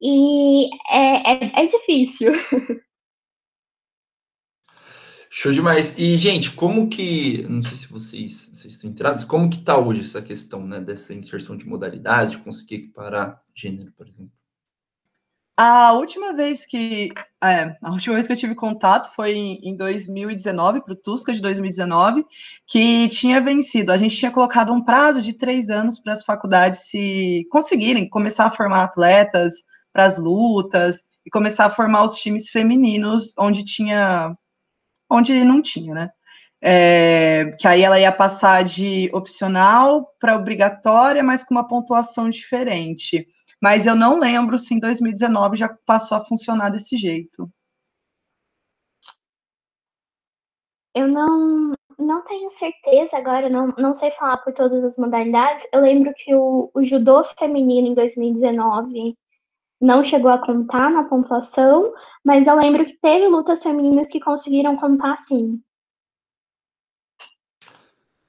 [0.00, 2.32] e é, é, é difícil.
[5.34, 5.96] Show demais.
[5.96, 10.02] E, gente, como que, não sei se vocês, vocês estão entrados, como que tá hoje
[10.02, 14.30] essa questão, né, dessa inserção de modalidades, de conseguir equiparar gênero, por exemplo?
[15.56, 17.08] A última vez que,
[17.42, 21.40] é, a última vez que eu tive contato foi em, 2019, para o Tusca de
[21.40, 22.26] 2019,
[22.66, 23.90] que tinha vencido.
[23.90, 28.44] A gente tinha colocado um prazo de três anos para as faculdades se conseguirem começar
[28.44, 29.64] a formar atletas
[29.94, 34.36] para as lutas e começar a formar os times femininos, onde tinha
[35.12, 36.10] onde não tinha, né?
[36.64, 43.26] É, que aí ela ia passar de opcional para obrigatória, mas com uma pontuação diferente.
[43.60, 47.50] Mas eu não lembro se em 2019 já passou a funcionar desse jeito.
[50.94, 55.66] Eu não, não tenho certeza agora, não, não sei falar por todas as modalidades.
[55.72, 59.16] Eu lembro que o, o judô feminino em 2019
[59.80, 61.92] não chegou a contar na pontuação,
[62.24, 65.60] mas eu lembro que teve lutas femininas que conseguiram contar sim.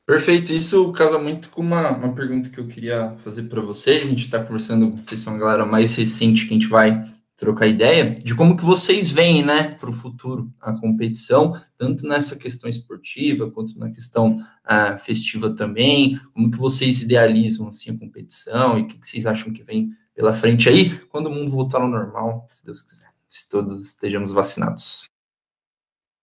[0.06, 4.04] Perfeito, isso casa muito com uma, uma pergunta que eu queria fazer para vocês.
[4.04, 7.68] A gente está conversando, vocês são a galera mais recente que a gente vai trocar
[7.68, 12.70] ideia de como que vocês veem, né, para o futuro a competição, tanto nessa questão
[12.70, 16.20] esportiva quanto na questão uh, festiva também.
[16.34, 19.92] Como que vocês idealizam assim a competição e o que, que vocês acham que vem
[20.14, 23.13] pela frente aí, quando o mundo voltar ao normal, se Deus quiser, se
[23.50, 25.10] todos estejamos vacinados.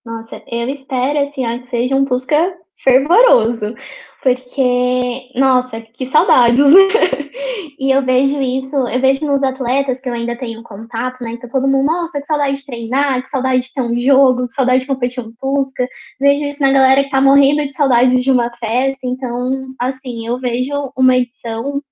[0.05, 3.75] Nossa, eu espero assim, que seja um Tusca fervoroso,
[4.23, 6.65] porque, nossa, que saudades.
[7.79, 11.37] e eu vejo isso, eu vejo nos atletas que eu ainda tenho contato, né?
[11.37, 14.55] Que todo mundo, nossa, que saudade de treinar, que saudade de ter um jogo, que
[14.55, 15.87] saudade de competir um Tusca.
[16.19, 19.07] Vejo isso na galera que tá morrendo de saudades de uma festa.
[19.07, 21.83] Então, assim, eu vejo uma edição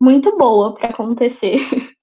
[0.00, 1.58] muito boa para acontecer.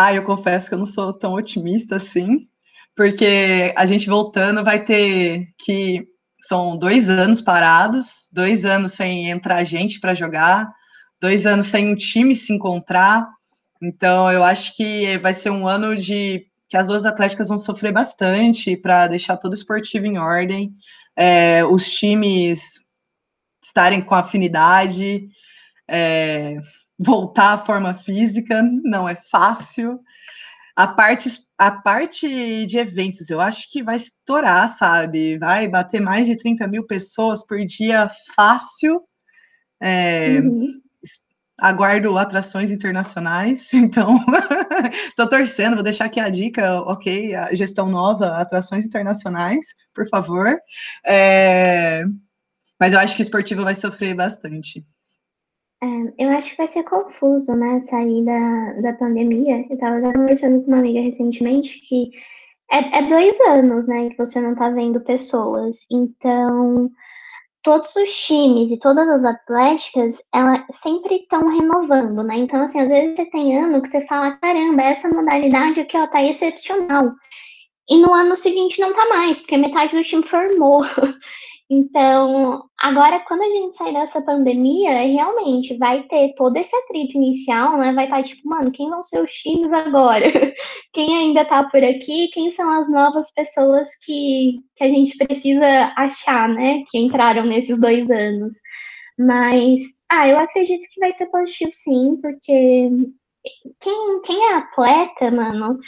[0.00, 2.46] Ah, eu confesso que eu não sou tão otimista assim,
[2.94, 6.06] porque a gente voltando vai ter que
[6.40, 10.72] são dois anos parados, dois anos sem entrar gente para jogar,
[11.20, 13.26] dois anos sem um time se encontrar.
[13.82, 17.92] Então, eu acho que vai ser um ano de que as duas atléticas vão sofrer
[17.92, 20.72] bastante para deixar todo o esportivo em ordem,
[21.16, 22.84] é, os times
[23.60, 25.28] estarem com afinidade
[25.90, 26.56] é,
[26.98, 30.00] voltar à forma física, não é fácil.
[30.74, 35.38] A parte, a parte de eventos, eu acho que vai estourar, sabe?
[35.38, 39.02] Vai bater mais de 30 mil pessoas por dia fácil.
[39.80, 40.80] É, uhum.
[41.60, 44.24] Aguardo atrações internacionais, então
[45.08, 47.34] estou torcendo, vou deixar aqui a dica, ok?
[47.34, 50.56] A gestão nova, atrações internacionais, por favor.
[51.04, 52.04] É,
[52.78, 54.84] mas eu acho que o esportivo vai sofrer bastante.
[55.80, 55.86] É,
[56.24, 59.64] eu acho que vai ser confuso, né, sair da, da pandemia.
[59.68, 62.10] Eu estava conversando com uma amiga recentemente que
[62.70, 65.86] é, é, dois anos, né, que você não tá vendo pessoas.
[65.90, 66.90] Então,
[67.62, 72.36] todos os times e todas as atléticas, elas sempre estão renovando, né?
[72.38, 76.06] Então, assim, às vezes você tem ano que você fala, caramba, essa modalidade aqui, ó,
[76.06, 77.12] tá excepcional.
[77.88, 80.82] E no ano seguinte não tá mais, porque metade do time formou.
[81.70, 87.76] Então, agora, quando a gente sair dessa pandemia, realmente vai ter todo esse atrito inicial,
[87.76, 87.92] né?
[87.92, 90.24] Vai estar tá, tipo, mano, quem vão ser os times agora?
[90.94, 92.28] Quem ainda tá por aqui?
[92.32, 96.82] Quem são as novas pessoas que, que a gente precisa achar, né?
[96.90, 98.54] Que entraram nesses dois anos.
[99.18, 99.80] Mas
[100.10, 102.90] Ah, eu acredito que vai ser positivo sim, porque
[103.80, 105.78] quem, quem é atleta, mano,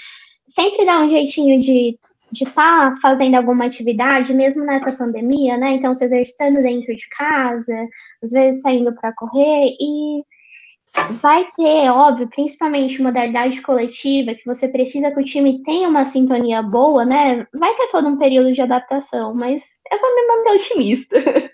[0.48, 1.98] sempre dá um jeitinho de
[2.30, 5.72] de estar tá fazendo alguma atividade, mesmo nessa pandemia, né?
[5.72, 7.88] Então, se exercitando dentro de casa,
[8.22, 10.24] às vezes saindo para correr, e
[11.20, 16.62] vai ter, óbvio, principalmente modalidade coletiva, que você precisa que o time tenha uma sintonia
[16.62, 17.46] boa, né?
[17.52, 21.16] Vai ter todo um período de adaptação, mas eu vou me manter otimista.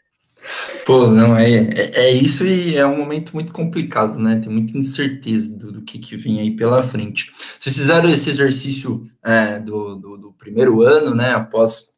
[0.87, 4.37] Pô, não, é, é, é, isso e é um momento muito complicado, né?
[4.37, 7.33] Tem muita incerteza do, do que, que vem aí pela frente.
[7.59, 11.33] Vocês fizeram esse exercício é, do, do, do, primeiro ano, né?
[11.33, 11.89] Após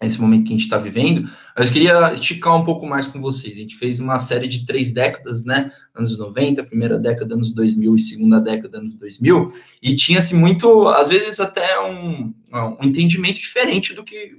[0.00, 3.20] esse momento que a gente está vivendo, mas eu queria esticar um pouco mais com
[3.20, 3.56] vocês.
[3.56, 5.72] A gente fez uma série de três décadas, né?
[5.92, 9.48] Anos 90, primeira década, anos 2000 e segunda década, anos 2000,
[9.82, 14.32] e tinha-se muito, às vezes, até um, um entendimento diferente do que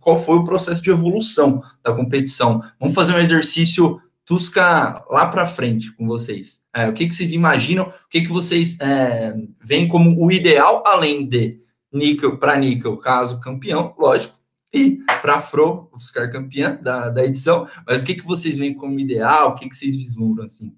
[0.00, 2.62] qual foi o processo de evolução da competição.
[2.78, 6.64] Vamos fazer um exercício Tusca lá para frente com vocês.
[6.74, 7.84] É, o que, que vocês imaginam?
[7.86, 11.60] O que, que vocês é, veem como o ideal, além de
[11.92, 14.36] níquel para níquel, caso campeão, lógico,
[14.72, 17.68] e para Fro, ficar campeã da, da edição.
[17.86, 19.50] Mas o que, que vocês veem como ideal?
[19.50, 20.74] O que, que vocês vislumbram assim?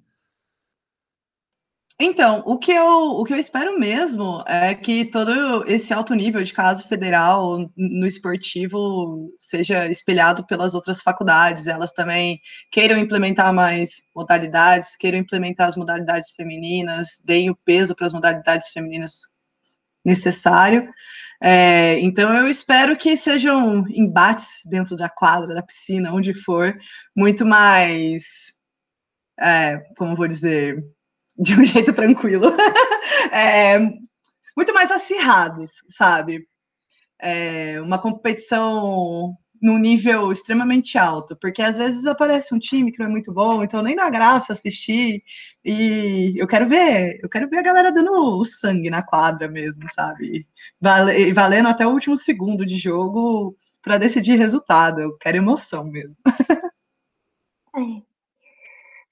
[2.00, 6.40] Então, o que, eu, o que eu espero mesmo é que todo esse alto nível
[6.44, 12.40] de caso federal no esportivo seja espelhado pelas outras faculdades, elas também
[12.70, 18.68] queiram implementar mais modalidades, queiram implementar as modalidades femininas, deem o peso para as modalidades
[18.68, 19.22] femininas
[20.04, 20.88] necessário.
[21.42, 26.78] É, então, eu espero que sejam embates dentro da quadra, da piscina, onde for,
[27.14, 28.52] muito mais,
[29.40, 30.84] é, como vou dizer,
[31.38, 32.46] de um jeito tranquilo,
[33.32, 33.78] é,
[34.56, 36.46] muito mais acirrados, sabe?
[37.20, 43.06] É, uma competição num nível extremamente alto, porque às vezes aparece um time que não
[43.06, 45.22] é muito bom, então nem dá graça assistir.
[45.64, 49.86] E eu quero ver, eu quero ver a galera dando o sangue na quadra mesmo,
[49.92, 50.46] sabe?
[50.80, 55.00] Vale, valendo até o último segundo de jogo para decidir resultado.
[55.00, 56.18] Eu quero emoção mesmo.
[57.76, 58.07] É.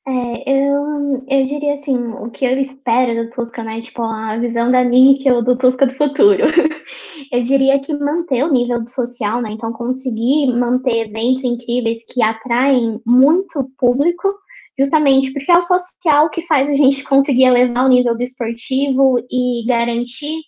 [0.08, 3.80] É, eu, eu diria assim, o que eu espero do Tusca, né?
[3.80, 6.44] Tipo, a visão da Níquel do Tusca do futuro.
[7.32, 9.50] eu diria que manter o nível social, né?
[9.50, 14.32] Então, conseguir manter eventos incríveis que atraem muito público,
[14.78, 19.18] justamente porque é o social que faz a gente conseguir elevar o nível do esportivo
[19.28, 20.40] e garantir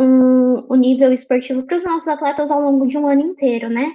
[0.00, 3.92] um, o nível esportivo para os nossos atletas ao longo de um ano inteiro, né?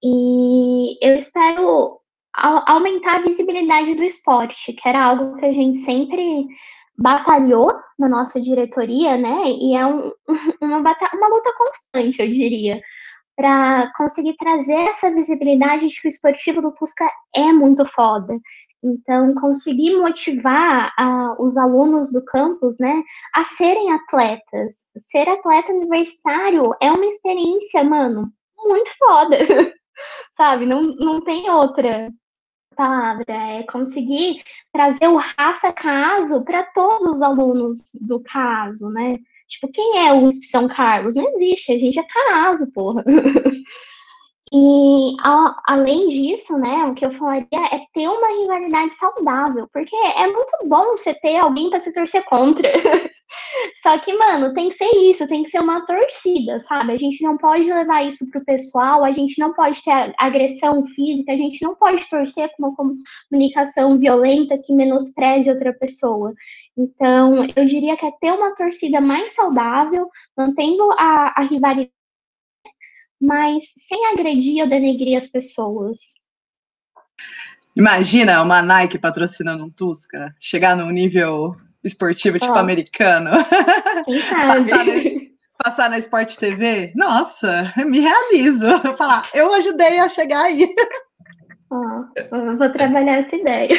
[0.00, 2.01] E eu espero
[2.34, 6.46] aumentar a visibilidade do esporte, que era algo que a gente sempre
[6.96, 9.44] batalhou na nossa diretoria, né?
[9.46, 10.12] E é um,
[10.60, 12.80] uma, uma luta constante, eu diria,
[13.36, 18.38] para conseguir trazer essa visibilidade de que o esportivo do Pusca é muito foda.
[18.84, 23.02] Então, conseguir motivar a, os alunos do campus, né,
[23.34, 24.88] a serem atletas.
[24.98, 29.38] Ser atleta universitário é uma experiência, mano, muito foda.
[30.32, 30.66] Sabe?
[30.66, 32.10] Não, não tem outra
[32.72, 34.42] palavra, é conseguir
[34.72, 39.18] trazer o raça caso para todos os alunos do caso, né?
[39.48, 41.14] Tipo, quem é o USP São Carlos?
[41.14, 43.04] Não existe, a gente é caso, porra.
[44.54, 49.96] E a, além disso, né, o que eu falaria é ter uma rivalidade saudável, porque
[49.96, 52.70] é muito bom você ter alguém para se torcer contra.
[53.82, 56.92] Só que, mano, tem que ser isso, tem que ser uma torcida, sabe?
[56.92, 61.32] A gente não pode levar isso pro pessoal, a gente não pode ter agressão física,
[61.32, 62.76] a gente não pode torcer com uma
[63.30, 66.34] comunicação violenta que menospreze outra pessoa.
[66.76, 71.90] Então, eu diria que é ter uma torcida mais saudável, mantendo a, a rivalidade
[73.22, 75.98] mas sem agredir ou denegrir as pessoas.
[77.76, 82.58] Imagina uma Nike patrocinando um Tusca, chegar num nível esportivo tipo oh.
[82.58, 83.30] americano.
[84.04, 84.48] Quem sabe?
[84.48, 84.92] passar, na,
[85.64, 86.92] passar na Sport TV?
[86.96, 88.68] Nossa, me realizo.
[88.98, 90.74] Falar, eu ajudei a chegar aí.
[91.70, 93.72] Oh, vou trabalhar essa ideia.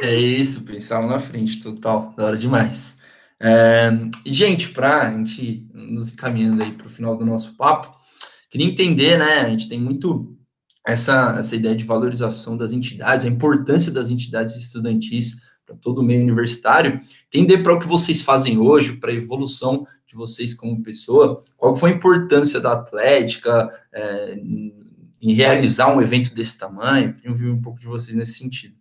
[0.00, 2.98] É isso, pensar na frente, total, da hora demais.
[3.40, 3.90] É,
[4.24, 7.95] gente, para a gente nos encaminhando aí para o final do nosso papo,
[8.48, 9.40] Queria entender, né?
[9.40, 10.36] A gente tem muito
[10.86, 16.02] essa, essa ideia de valorização das entidades, a importância das entidades estudantis para todo o
[16.02, 17.00] meio universitário.
[17.26, 21.74] Entender para o que vocês fazem hoje, para a evolução de vocês como pessoa, qual
[21.74, 24.34] foi a importância da Atlética é,
[25.20, 27.12] em realizar um evento desse tamanho.
[27.14, 28.76] Queria ouvir um pouco de vocês nesse sentido.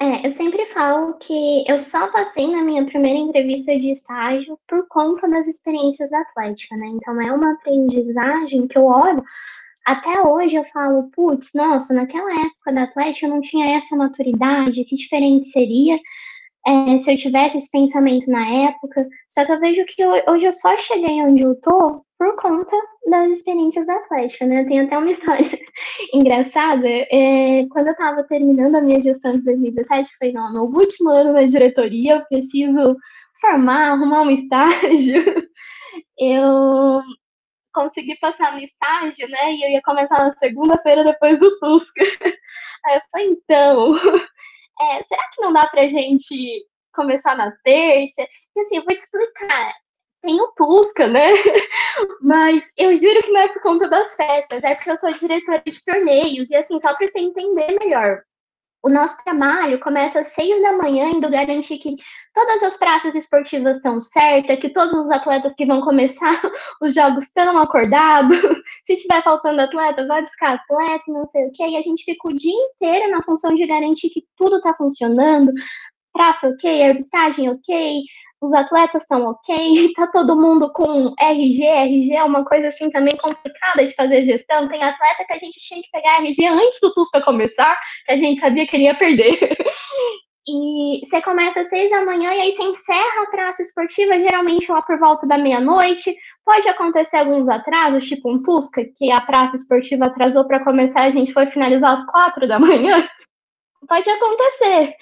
[0.00, 4.86] É, eu sempre falo que eu só passei na minha primeira entrevista de estágio por
[4.86, 6.86] conta das experiências da Atlética, né?
[6.86, 9.24] Então é uma aprendizagem que eu olho
[9.88, 14.84] até hoje eu falo, putz, nossa, naquela época da Atlética eu não tinha essa maturidade,
[14.84, 15.98] que diferente seria
[16.68, 19.08] é, se eu tivesse esse pensamento na época.
[19.28, 22.76] Só que eu vejo que hoje eu só cheguei onde eu tô por conta
[23.08, 24.64] das experiências da Atlética, né?
[24.64, 25.58] Tem até uma história
[26.12, 26.86] engraçada.
[26.86, 31.32] É, quando eu estava terminando a minha gestão de 2017, foi no meu último ano
[31.32, 32.96] na diretoria, eu preciso
[33.40, 35.48] formar, arrumar um estágio.
[36.18, 37.00] Eu
[37.72, 39.54] consegui passar no estágio, né?
[39.54, 42.04] E eu ia começar na segunda-feira depois do Tusca.
[42.84, 43.94] Aí eu falei, então,
[44.80, 48.22] é, será que não dá pra gente começar na terça?
[48.22, 49.72] E assim, eu vou te explicar.
[50.20, 51.28] Tem o Tusca, né?
[52.20, 55.62] Mas eu juro que não é por conta das festas, é porque eu sou diretora
[55.64, 56.50] de torneios.
[56.50, 58.22] E assim, só pra você entender melhor,
[58.82, 61.96] o nosso trabalho começa às seis da manhã, indo garantir que
[62.32, 66.40] todas as praças esportivas estão certas, que todos os atletas que vão começar
[66.80, 68.38] os jogos estão acordados.
[68.84, 71.66] Se estiver faltando atleta, vai buscar atleta, não sei o quê.
[71.68, 75.52] E a gente fica o dia inteiro na função de garantir que tudo está funcionando.
[76.12, 78.02] Praça ok, arbitragem ok,
[78.40, 83.16] os atletas estão ok, tá todo mundo com RG, RG é uma coisa assim também
[83.16, 84.68] complicada de fazer gestão.
[84.68, 88.16] Tem atleta que a gente tinha que pegar RG antes do Tusca começar, que a
[88.16, 89.38] gente sabia que ele ia perder.
[90.50, 94.72] E você começa às seis da manhã e aí você encerra a traça esportiva, geralmente
[94.72, 96.16] lá por volta da meia-noite.
[96.42, 101.10] Pode acontecer alguns atrasos, tipo um Tusca, que a praça esportiva atrasou para começar, a
[101.10, 103.06] gente foi finalizar às quatro da manhã.
[103.86, 104.94] Pode acontecer.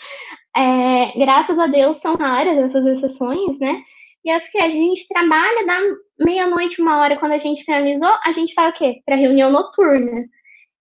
[0.57, 3.83] É, graças a Deus são raras essas exceções, né?
[4.25, 5.79] E é porque a gente trabalha da
[6.19, 9.01] meia-noite, uma hora, quando a gente finalizou, a gente vai o quê?
[9.05, 10.25] Para reunião noturna.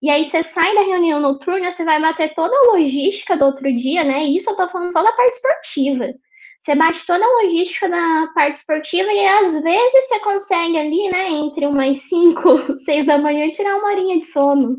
[0.02, 3.72] E aí você sai da reunião noturna, você vai bater toda a logística do outro
[3.76, 4.26] dia, né?
[4.26, 6.14] E isso eu tô falando só da parte esportiva.
[6.60, 11.30] Você bate toda a logística da parte esportiva e às vezes você consegue ali, né,
[11.30, 14.78] entre umas 5, 6 da manhã, tirar uma horinha de sono.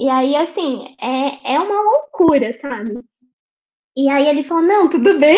[0.00, 3.04] E aí, assim, é, é uma loucura, sabe?
[3.94, 5.36] E aí ele falou, não, tudo bem,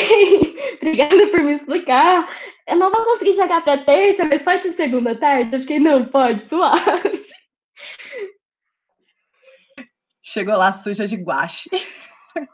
[0.76, 2.28] obrigada por me explicar.
[2.68, 5.56] Eu não vou conseguir chegar para terça, mas pode ser segunda tarde?
[5.56, 7.26] Eu fiquei, não, pode, suave.
[10.22, 11.68] Chegou lá suja de guache.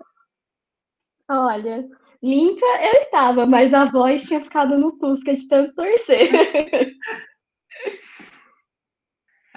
[1.30, 1.86] Olha,
[2.22, 6.30] limpa eu estava, mas a voz tinha ficado no Tusca de tanto torcer.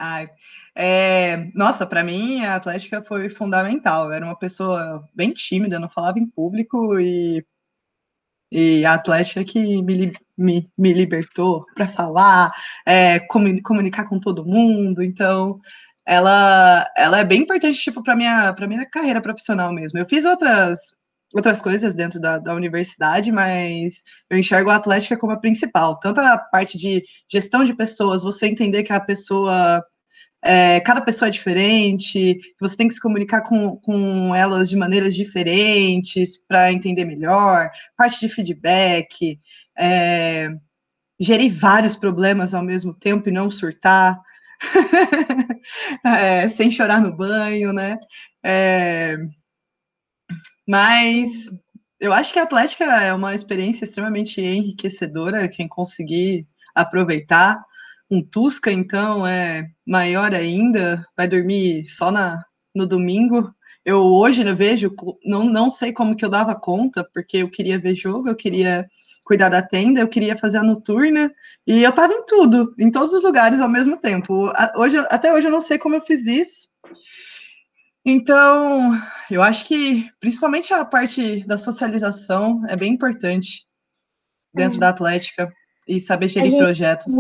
[0.04, 0.32] Ai,
[0.76, 4.06] é, nossa, para mim a Atlética foi fundamental.
[4.06, 7.46] Eu era uma pessoa bem tímida, não falava em público e,
[8.52, 12.52] e a Atlética que me, me, me libertou para falar,
[12.84, 15.04] é, comunicar com todo mundo.
[15.04, 15.60] Então,
[16.04, 20.00] ela, ela é bem importante tipo para minha para minha carreira profissional mesmo.
[20.00, 20.98] Eu fiz outras
[21.34, 26.00] outras coisas dentro da, da universidade, mas eu enxergo a Atlética como a principal.
[26.00, 29.84] Tanto a parte de gestão de pessoas, você entender que a pessoa
[30.44, 35.16] é, cada pessoa é diferente, você tem que se comunicar com, com elas de maneiras
[35.16, 39.40] diferentes para entender melhor, parte de feedback,
[39.78, 40.50] é,
[41.20, 44.20] gerir vários problemas ao mesmo tempo e não surtar,
[46.04, 47.98] é, sem chorar no banho, né?
[50.72, 51.50] Mas
[52.00, 57.62] eu acho que a Atlética é uma experiência extremamente enriquecedora, quem conseguir aproveitar
[58.10, 63.54] um Tusca, então, é maior ainda, vai dormir só na, no domingo.
[63.84, 64.96] Eu hoje eu vejo,
[65.26, 68.88] não, não sei como que eu dava conta, porque eu queria ver jogo, eu queria
[69.26, 71.34] cuidar da tenda, eu queria fazer a noturna,
[71.68, 74.50] e eu tava em tudo, em todos os lugares ao mesmo tempo.
[74.78, 76.70] Hoje, até hoje eu não sei como eu fiz isso.
[78.06, 78.92] Então,
[79.30, 83.66] eu acho que principalmente a parte da socialização é bem importante
[84.54, 84.80] dentro é.
[84.80, 85.54] da Atlética
[85.88, 87.14] e saber gerir gente, projetos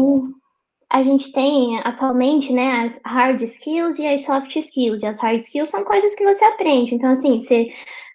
[0.92, 5.02] a gente tem atualmente, né, as hard skills e as soft skills.
[5.02, 6.94] E as hard skills são coisas que você aprende.
[6.94, 7.72] Então, assim, você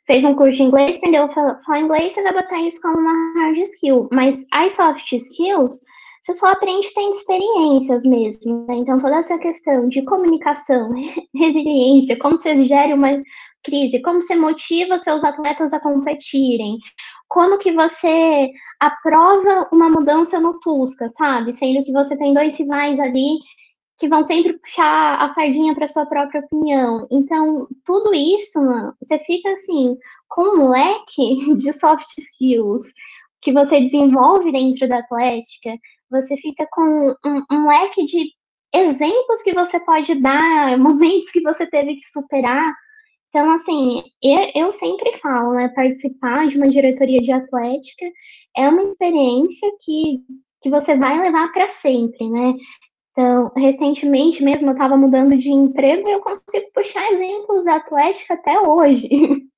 [0.07, 3.41] fez um curso de inglês, aprendeu a falar inglês, você vai botar isso como uma
[3.41, 4.09] hard skill.
[4.13, 5.81] Mas as soft skills,
[6.27, 8.67] você só aprende tendo experiências mesmo.
[8.67, 8.75] Né?
[8.79, 10.91] Então, toda essa questão de comunicação,
[11.33, 13.23] resiliência, como você gera uma
[13.63, 16.79] crise, como você motiva seus atletas a competirem,
[17.29, 18.51] como que você
[18.81, 21.53] aprova uma mudança no Tusca, sabe?
[21.53, 23.39] Sendo que você tem dois rivais ali
[23.97, 27.07] que vão sempre puxar a sardinha para sua própria opinião.
[27.09, 29.97] Então, tudo isso, mano, você fica assim,
[30.29, 32.83] com um leque de soft skills
[33.41, 35.71] que você desenvolve dentro da Atlética,
[36.11, 38.31] você fica com um, um leque de
[38.75, 42.73] exemplos que você pode dar, momentos que você teve que superar
[43.37, 48.07] então, assim, eu, eu sempre falo, né, participar de uma diretoria de atlética
[48.57, 50.23] é uma experiência que,
[50.63, 52.55] que você vai levar para sempre, né?
[53.13, 58.33] Então, recentemente mesmo eu estava mudando de emprego e eu consigo puxar exemplos da Atlética
[58.33, 59.07] até hoje.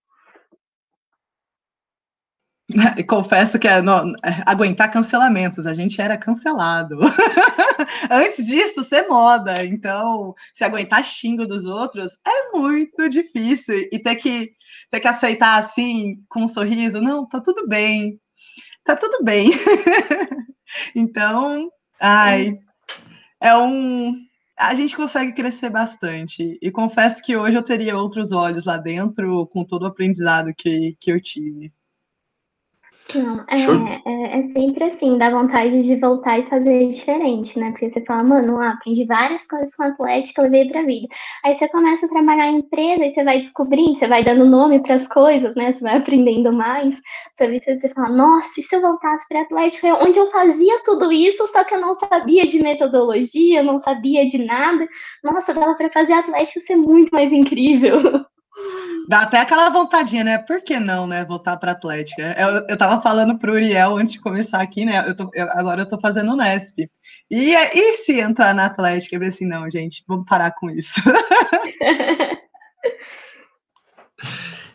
[3.09, 6.99] Confesso que é, no, é, aguentar cancelamentos, a gente era cancelado.
[8.11, 9.65] Antes disso, ser moda.
[9.65, 13.89] Então, se aguentar xingo dos outros é muito difícil.
[13.91, 14.53] E ter que,
[14.91, 18.21] ter que aceitar assim, com um sorriso, não, tá tudo bem.
[18.85, 19.51] Tá tudo bem.
[20.95, 22.55] então, ai,
[23.41, 24.15] é um.
[24.59, 26.59] A gente consegue crescer bastante.
[26.61, 30.97] E confesso que hoje eu teria outros olhos lá dentro, com todo o aprendizado que,
[31.01, 31.73] que eu tive.
[33.15, 37.71] Não, é, é, é, sempre assim, dá vontade de voltar e fazer diferente, né?
[37.71, 41.09] Porque você fala, mano, ah, aprendi várias coisas com Atlético, levei pra vida.
[41.43, 44.83] Aí você começa a trabalhar em empresa e você vai descobrindo, você vai dando nome
[44.83, 45.73] para as coisas, né?
[45.73, 47.01] Você vai aprendendo mais.
[47.33, 51.11] Você, você fala, nossa, e se eu voltasse para Atlético, é onde eu fazia tudo
[51.11, 54.87] isso, só que eu não sabia de metodologia, eu não sabia de nada.
[55.25, 58.27] Nossa, dava para fazer Atlético ser muito mais incrível.
[59.09, 60.39] Dá até aquela vontadinha, né?
[60.39, 61.25] Por que não, né?
[61.25, 62.35] Voltar para Atlética.
[62.39, 65.03] Eu, eu tava falando pro Uriel antes de começar aqui, né?
[65.09, 66.91] Eu tô, eu, agora eu tô fazendo o Nesp.
[67.31, 69.17] E, e se entrar na Atlética?
[69.17, 71.01] Eu falei assim, não, gente, vamos parar com isso.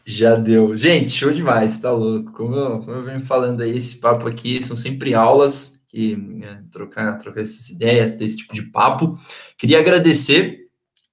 [0.05, 0.75] Já deu.
[0.77, 2.31] Gente, show demais, tá louco.
[2.31, 6.57] Como eu, como eu venho falando aí, esse papo aqui são sempre aulas que é,
[6.71, 9.17] trocar, trocar essas ideias, ter esse tipo de papo.
[9.57, 10.63] Queria agradecer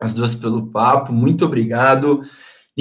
[0.00, 2.22] as duas pelo papo, muito obrigado.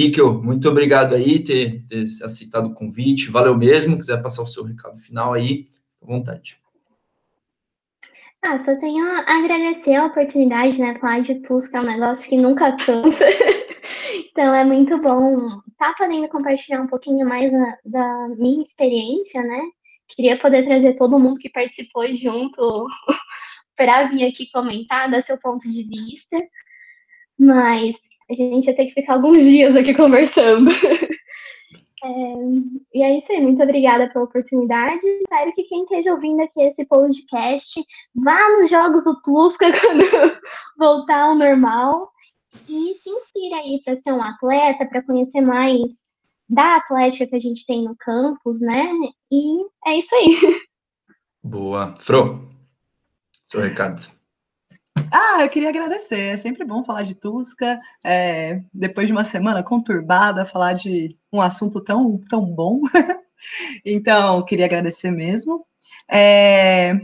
[0.00, 3.98] Níquel, muito obrigado aí ter, ter aceitado o convite, valeu mesmo.
[3.98, 5.66] Quiser passar o seu recado final aí,
[6.02, 6.58] à vontade.
[8.42, 10.98] Ah, só tenho a agradecer a oportunidade, né?
[10.98, 13.26] Falar de Tusca é um negócio que nunca cansa.
[14.32, 19.42] então é muito bom estar tá podendo compartilhar um pouquinho mais na, da minha experiência,
[19.42, 19.60] né?
[20.08, 22.86] Queria poder trazer todo mundo que participou junto
[23.76, 26.38] para vir aqui comentar, dar seu ponto de vista.
[27.38, 27.96] Mas
[28.30, 30.70] a gente ia ter que ficar alguns dias aqui conversando.
[32.02, 32.08] É,
[32.94, 35.06] e é isso aí, muito obrigada pela oportunidade.
[35.06, 37.78] Espero que quem esteja ouvindo aqui esse podcast
[38.14, 40.38] vá nos jogos do Tusca quando
[40.78, 42.10] voltar ao normal
[42.66, 46.06] e se inspire aí para ser um atleta, para conhecer mais
[46.48, 48.92] da atlética que a gente tem no campus, né?
[49.30, 50.38] E é isso aí.
[51.44, 51.94] Boa.
[51.98, 52.48] Fro,
[53.46, 54.19] seu recado.
[55.12, 56.34] Ah, eu queria agradecer.
[56.34, 57.80] É sempre bom falar de Tusca.
[58.04, 62.80] É, depois de uma semana conturbada, falar de um assunto tão, tão bom.
[63.84, 65.66] então, queria agradecer mesmo.
[66.10, 66.98] É,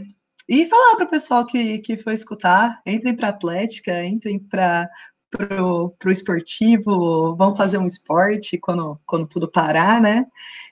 [0.47, 4.89] e falar para o pessoal que, que foi escutar: entrem para a Atlética, entrem para
[5.29, 10.25] pro esportivo, vão fazer um esporte quando, quando tudo parar, né?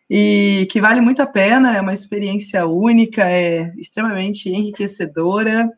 [0.09, 5.69] E que vale muito a pena, é uma experiência única, é extremamente enriquecedora.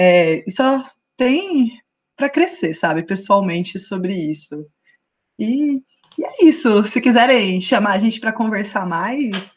[0.00, 0.80] É, só
[1.16, 1.72] tem
[2.16, 4.64] para crescer, sabe, pessoalmente sobre isso.
[5.36, 5.82] E,
[6.16, 6.84] e, é isso.
[6.84, 9.54] Se quiserem chamar a gente para conversar mais,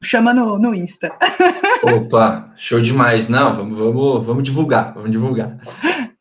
[0.00, 1.12] chama no, no Insta.
[1.82, 3.28] Opa, show demais.
[3.28, 5.58] Não, vamos, vamos, vamos divulgar, vamos divulgar.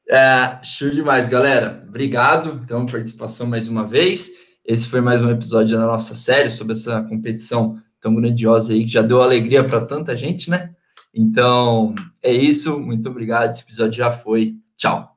[0.09, 1.85] É, show demais, galera.
[1.88, 4.31] Obrigado, então, participação mais uma vez.
[4.65, 8.91] Esse foi mais um episódio da nossa série sobre essa competição tão grandiosa aí, que
[8.91, 10.73] já deu alegria para tanta gente, né?
[11.18, 12.80] Então, é isso.
[12.80, 13.51] Muito obrigado.
[13.51, 14.55] Esse episódio já foi.
[14.78, 15.15] Tchau.